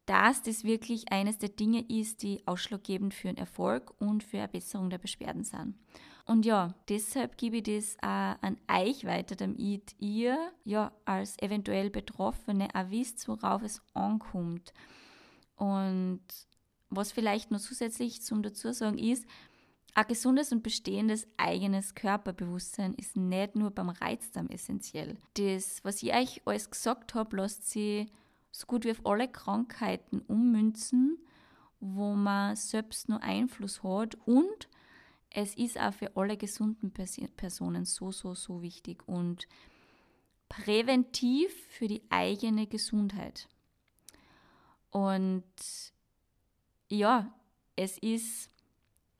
dass 0.06 0.44
das 0.44 0.64
wirklich 0.64 1.12
eines 1.12 1.40
der 1.40 1.50
Dinge 1.50 1.84
ist, 1.90 2.22
die 2.22 2.46
ausschlaggebend 2.46 3.16
für 3.16 3.30
einen 3.30 3.38
Erfolg 3.38 3.92
und 4.00 4.24
für 4.24 4.38
eine 4.38 4.48
Besserung 4.48 4.92
der 4.92 5.00
Beschwerden 5.00 5.44
sind. 5.44 5.76
Und 6.26 6.46
ja, 6.46 6.76
deshalb 6.88 7.36
gebe 7.38 7.58
ich 7.58 7.64
das 7.64 7.98
auch 8.04 8.38
an 8.42 8.58
euch 8.72 9.06
weiter, 9.06 9.36
damit 9.36 9.96
ihr 9.98 10.52
ja 10.64 10.92
als 11.06 11.36
eventuell 11.42 11.90
Betroffene 11.90 12.68
auch 12.76 12.92
wisst, 12.92 13.28
worauf 13.28 13.64
es 13.64 13.82
ankommt. 13.96 14.72
Und 15.56 16.22
was 16.92 17.12
vielleicht 17.12 17.50
noch 17.50 17.60
zusätzlich 17.60 18.22
zum 18.22 18.44
dazu 18.44 18.72
sagen 18.72 19.00
ist, 19.00 19.26
ein 19.96 20.08
gesundes 20.08 20.52
und 20.52 20.64
bestehendes 20.64 21.28
eigenes 21.38 21.96
Körperbewusstsein 21.96 22.94
ist 22.96 23.16
nicht 23.16 23.56
nur 23.56 23.72
beim 23.72 23.90
Reizdarm 23.90 24.48
essentiell. 24.48 25.18
Das, 25.36 25.84
was 25.84 26.04
ich 26.04 26.14
euch 26.14 26.42
alles 26.46 26.70
gesagt 26.70 27.16
habe, 27.16 27.38
lässt 27.38 27.70
sich 27.70 28.08
so 28.52 28.68
gut 28.68 28.86
wie 28.86 28.92
auf 28.92 29.06
alle 29.06 29.28
Krankheiten 29.28 30.22
ummünzen, 30.22 31.18
wo 31.80 32.14
man 32.14 32.56
selbst 32.56 33.10
nur 33.10 33.22
Einfluss 33.24 33.84
hat 33.84 34.16
und 34.26 34.68
es 35.30 35.56
ist 35.56 35.80
auch 35.80 35.94
für 35.94 36.16
alle 36.18 36.38
gesunden 36.38 36.92
Personen 36.92 37.86
so, 37.86 38.12
so, 38.12 38.34
so 38.34 38.62
wichtig 38.62 39.08
und 39.08 39.48
präventiv 40.50 41.54
für 41.68 41.88
die 41.88 42.02
eigene 42.10 42.66
Gesundheit. 42.66 43.48
Und 44.90 45.44
ja, 46.90 47.32
es 47.76 48.00
ist 48.00 48.50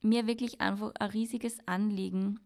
mir 0.02 0.26
wirklich 0.26 0.60
einfach 0.60 0.92
ein 0.98 1.10
riesiges 1.10 1.58
Anliegen, 1.66 2.40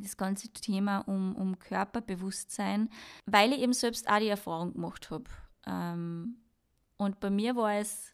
das 0.00 0.16
ganze 0.16 0.48
Thema 0.48 1.00
um, 1.00 1.34
um 1.36 1.58
Körperbewusstsein, 1.58 2.88
weil 3.26 3.52
ich 3.52 3.60
eben 3.60 3.72
selbst 3.72 4.08
auch 4.08 4.18
die 4.18 4.28
Erfahrung 4.28 4.72
gemacht 4.72 5.10
habe. 5.10 5.24
Ähm, 5.66 6.36
und 6.96 7.20
bei 7.20 7.30
mir 7.30 7.56
war 7.56 7.74
es 7.74 8.12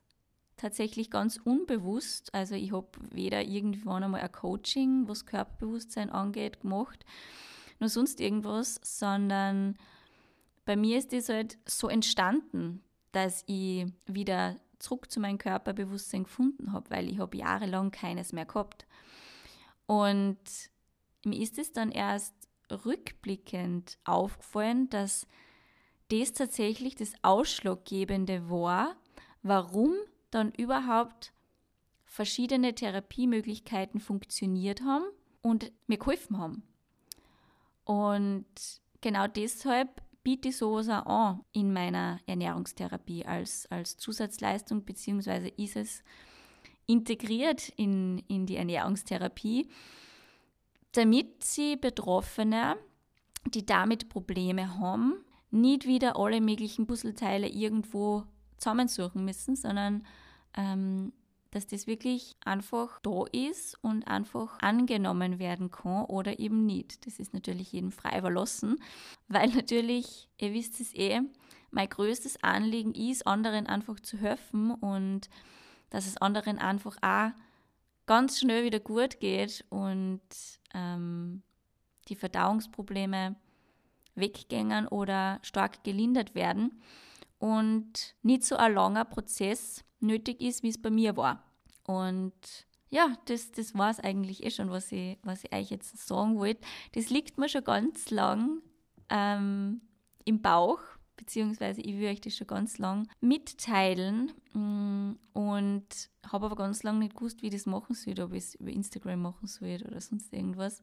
tatsächlich 0.56 1.10
ganz 1.10 1.36
unbewusst. 1.36 2.34
Also 2.34 2.54
ich 2.54 2.72
habe 2.72 2.88
weder 3.10 3.42
irgendwann 3.42 4.02
einmal 4.02 4.20
ein 4.20 4.32
Coaching, 4.32 5.06
was 5.08 5.24
Körperbewusstsein 5.26 6.10
angeht, 6.10 6.60
gemacht, 6.60 7.04
nur 7.78 7.88
sonst 7.88 8.20
irgendwas, 8.20 8.80
sondern 8.82 9.76
bei 10.64 10.76
mir 10.76 10.98
ist 10.98 11.12
das 11.12 11.28
halt 11.28 11.58
so 11.64 11.88
entstanden, 11.88 12.82
dass 13.12 13.44
ich 13.46 13.86
wieder 14.06 14.56
zurück 14.78 15.10
zu 15.10 15.20
meinem 15.20 15.38
Körperbewusstsein 15.38 16.24
gefunden 16.24 16.72
habe, 16.72 16.90
weil 16.90 17.08
ich 17.08 17.18
habe 17.18 17.36
jahrelang 17.36 17.90
keines 17.90 18.32
mehr 18.32 18.46
gehabt. 18.46 18.86
Und 19.86 20.38
mir 21.24 21.40
ist 21.40 21.58
es 21.58 21.72
dann 21.72 21.90
erst 21.90 22.34
rückblickend 22.70 23.98
aufgefallen, 24.04 24.88
dass 24.90 25.26
das 26.10 26.32
tatsächlich 26.32 26.94
das 26.94 27.12
Ausschlaggebende 27.22 28.48
war, 28.50 28.96
warum 29.42 29.94
dann 30.30 30.52
überhaupt 30.52 31.32
verschiedene 32.04 32.74
Therapiemöglichkeiten 32.74 34.00
funktioniert 34.00 34.82
haben 34.82 35.04
und 35.42 35.72
mir 35.86 35.98
geholfen 35.98 36.38
haben. 36.38 36.62
Und 37.84 38.46
genau 39.00 39.26
deshalb 39.26 40.02
biete 40.36 40.52
auch 40.62 41.06
an 41.06 41.40
in 41.52 41.72
meiner 41.72 42.20
Ernährungstherapie 42.26 43.24
als, 43.24 43.66
als 43.70 43.96
Zusatzleistung, 43.96 44.84
beziehungsweise 44.84 45.48
ist 45.48 45.76
es 45.76 46.02
integriert 46.86 47.70
in, 47.76 48.18
in 48.28 48.44
die 48.44 48.56
Ernährungstherapie, 48.56 49.70
damit 50.92 51.44
sie 51.44 51.76
Betroffene, 51.76 52.76
die 53.46 53.64
damit 53.64 54.10
Probleme 54.10 54.78
haben, 54.78 55.14
nicht 55.50 55.86
wieder 55.86 56.18
alle 56.18 56.42
möglichen 56.42 56.86
Puzzleteile 56.86 57.48
irgendwo 57.48 58.24
zusammensuchen 58.58 59.24
müssen, 59.24 59.56
sondern 59.56 60.06
ähm, 60.54 61.14
dass 61.50 61.66
das 61.66 61.86
wirklich 61.86 62.36
einfach 62.44 63.00
da 63.00 63.24
ist 63.32 63.78
und 63.82 64.06
einfach 64.06 64.58
angenommen 64.60 65.38
werden 65.38 65.70
kann 65.70 66.04
oder 66.04 66.38
eben 66.38 66.66
nicht. 66.66 67.06
Das 67.06 67.18
ist 67.18 67.32
natürlich 67.32 67.72
jedem 67.72 67.90
frei 67.90 68.18
überlassen, 68.18 68.82
weil 69.28 69.48
natürlich, 69.48 70.28
ihr 70.38 70.52
wisst 70.52 70.80
es 70.80 70.94
eh, 70.94 71.20
mein 71.70 71.88
größtes 71.88 72.42
Anliegen 72.42 72.94
ist, 72.94 73.26
anderen 73.26 73.66
einfach 73.66 74.00
zu 74.00 74.18
helfen 74.18 74.72
und 74.72 75.28
dass 75.90 76.06
es 76.06 76.16
anderen 76.18 76.58
einfach 76.58 76.96
auch 77.02 77.30
ganz 78.06 78.40
schnell 78.40 78.64
wieder 78.64 78.80
gut 78.80 79.20
geht 79.20 79.64
und 79.70 80.20
ähm, 80.74 81.42
die 82.08 82.16
Verdauungsprobleme 82.16 83.36
weggängen 84.14 84.88
oder 84.88 85.38
stark 85.42 85.84
gelindert 85.84 86.34
werden 86.34 86.82
und 87.38 88.16
nicht 88.22 88.44
so 88.44 88.56
ein 88.56 88.74
langer 88.74 89.04
Prozess 89.04 89.84
nötig 90.00 90.40
ist, 90.40 90.62
wie 90.62 90.68
es 90.68 90.80
bei 90.80 90.90
mir 90.90 91.16
war. 91.16 91.44
Und 91.84 92.32
ja, 92.90 93.16
das, 93.26 93.52
das 93.52 93.74
war 93.74 93.90
es 93.90 94.00
eigentlich 94.00 94.44
eh 94.44 94.50
schon, 94.50 94.70
was 94.70 94.92
ich, 94.92 95.18
was 95.22 95.44
ich 95.44 95.52
euch 95.52 95.70
jetzt 95.70 96.06
sagen 96.06 96.38
wollte. 96.38 96.66
Das 96.92 97.10
liegt 97.10 97.38
mir 97.38 97.48
schon 97.48 97.64
ganz 97.64 98.10
lang 98.10 98.62
ähm, 99.10 99.80
im 100.24 100.40
Bauch, 100.40 100.80
beziehungsweise 101.16 101.80
ich 101.80 101.98
will 101.98 102.08
euch 102.08 102.20
das 102.20 102.36
schon 102.36 102.46
ganz 102.46 102.78
lang 102.78 103.08
mitteilen 103.20 104.32
mm, 104.52 105.12
und 105.32 105.86
habe 106.26 106.46
aber 106.46 106.56
ganz 106.56 106.82
lange 106.82 107.00
nicht 107.00 107.16
gewusst, 107.16 107.42
wie 107.42 107.46
ich 107.46 107.52
das 107.52 107.66
machen 107.66 107.94
soll, 107.94 108.20
ob 108.20 108.32
ich 108.32 108.44
es 108.44 108.54
über 108.54 108.70
Instagram 108.70 109.20
machen 109.20 109.46
soll 109.46 109.82
oder 109.86 110.00
sonst 110.00 110.32
irgendwas. 110.32 110.82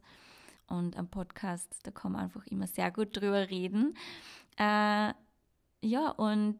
Und 0.68 0.96
am 0.96 1.08
Podcast, 1.08 1.78
da 1.84 1.90
kann 1.90 2.12
man 2.12 2.22
einfach 2.22 2.46
immer 2.46 2.66
sehr 2.66 2.90
gut 2.90 3.16
drüber 3.16 3.48
reden. 3.48 3.94
Äh, 4.58 5.12
ja, 5.82 6.10
und 6.16 6.58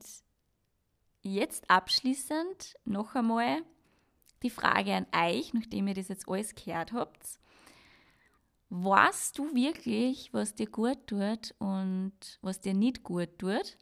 jetzt 1.34 1.70
abschließend 1.70 2.76
noch 2.84 3.14
einmal 3.14 3.62
die 4.42 4.50
Frage 4.50 4.94
an 4.94 5.06
euch, 5.14 5.54
nachdem 5.54 5.88
ihr 5.88 5.94
das 5.94 6.08
jetzt 6.08 6.28
alles 6.28 6.54
gehört 6.54 6.92
habt. 6.92 7.38
Weißt 8.68 9.38
du 9.38 9.54
wirklich, 9.54 10.32
was 10.32 10.54
dir 10.54 10.66
gut 10.66 11.06
tut 11.06 11.54
und 11.58 12.38
was 12.42 12.60
dir 12.60 12.74
nicht 12.74 13.04
gut 13.04 13.38
tut? 13.38 13.76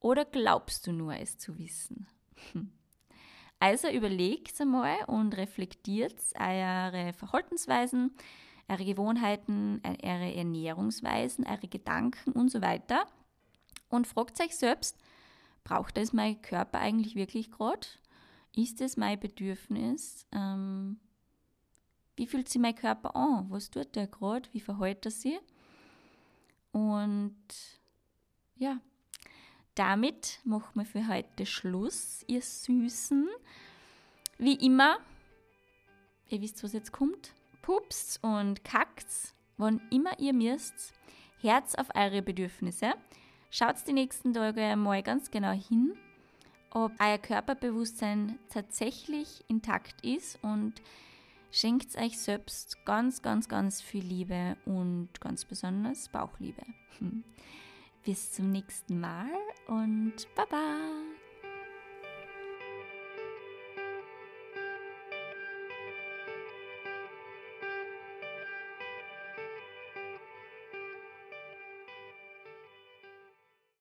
Oder 0.00 0.24
glaubst 0.24 0.86
du 0.86 0.92
nur, 0.92 1.14
es 1.14 1.38
zu 1.38 1.58
wissen? 1.58 2.06
Also 3.60 3.88
überlegt 3.88 4.60
einmal 4.60 4.98
und 5.08 5.36
reflektiert 5.36 6.14
eure 6.38 7.12
Verhaltensweisen, 7.12 8.12
eure 8.68 8.84
Gewohnheiten, 8.84 9.82
eure 9.84 10.32
Ernährungsweisen, 10.32 11.44
eure 11.44 11.66
Gedanken 11.66 12.30
und 12.30 12.52
so 12.52 12.62
weiter 12.62 13.04
und 13.88 14.06
fragt 14.06 14.40
euch 14.40 14.56
selbst, 14.56 14.96
braucht 15.68 15.98
es 15.98 16.14
mein 16.14 16.40
Körper 16.40 16.78
eigentlich 16.78 17.14
wirklich 17.14 17.50
gerade? 17.50 17.86
Ist 18.56 18.80
es 18.80 18.96
mein 18.96 19.20
Bedürfnis? 19.20 20.26
Ähm, 20.32 20.98
wie 22.16 22.26
fühlt 22.26 22.48
sich 22.48 22.60
mein 22.60 22.74
Körper 22.74 23.14
an? 23.14 23.46
Was 23.50 23.70
tut 23.70 23.94
der 23.94 24.06
gerade? 24.06 24.48
Wie 24.52 24.60
verhält 24.60 25.04
er 25.04 25.10
sich? 25.10 25.38
Und 26.72 27.36
ja, 28.56 28.80
damit 29.74 30.40
machen 30.44 30.72
wir 30.74 30.86
für 30.86 31.06
heute 31.06 31.44
Schluss, 31.44 32.24
ihr 32.26 32.40
Süßen. 32.40 33.28
Wie 34.38 34.54
immer, 34.54 34.98
ihr 36.30 36.40
wisst, 36.40 36.64
was 36.64 36.72
jetzt 36.72 36.92
kommt. 36.92 37.34
Pupst 37.60 38.24
und 38.24 38.64
kackt, 38.64 39.34
wann 39.58 39.82
immer 39.90 40.18
ihr 40.18 40.32
müsst. 40.32 40.94
Herz 41.40 41.74
auf 41.74 41.88
eure 41.94 42.22
Bedürfnisse. 42.22 42.94
Schaut 43.50 43.76
die 43.86 43.92
nächsten 43.92 44.34
Tage 44.34 44.76
mal 44.76 45.02
ganz 45.02 45.30
genau 45.30 45.52
hin, 45.52 45.94
ob 46.70 46.92
euer 47.00 47.18
Körperbewusstsein 47.18 48.38
tatsächlich 48.50 49.44
intakt 49.48 50.04
ist 50.04 50.38
und 50.42 50.74
schenkt 51.50 51.96
euch 51.96 52.18
selbst 52.18 52.84
ganz, 52.84 53.22
ganz, 53.22 53.48
ganz 53.48 53.80
viel 53.80 54.04
Liebe 54.04 54.56
und 54.66 55.08
ganz 55.20 55.46
besonders 55.46 56.08
Bauchliebe. 56.10 56.62
Bis 58.04 58.32
zum 58.32 58.50
nächsten 58.50 59.00
Mal 59.00 59.30
und 59.66 60.14
Baba! 60.34 61.17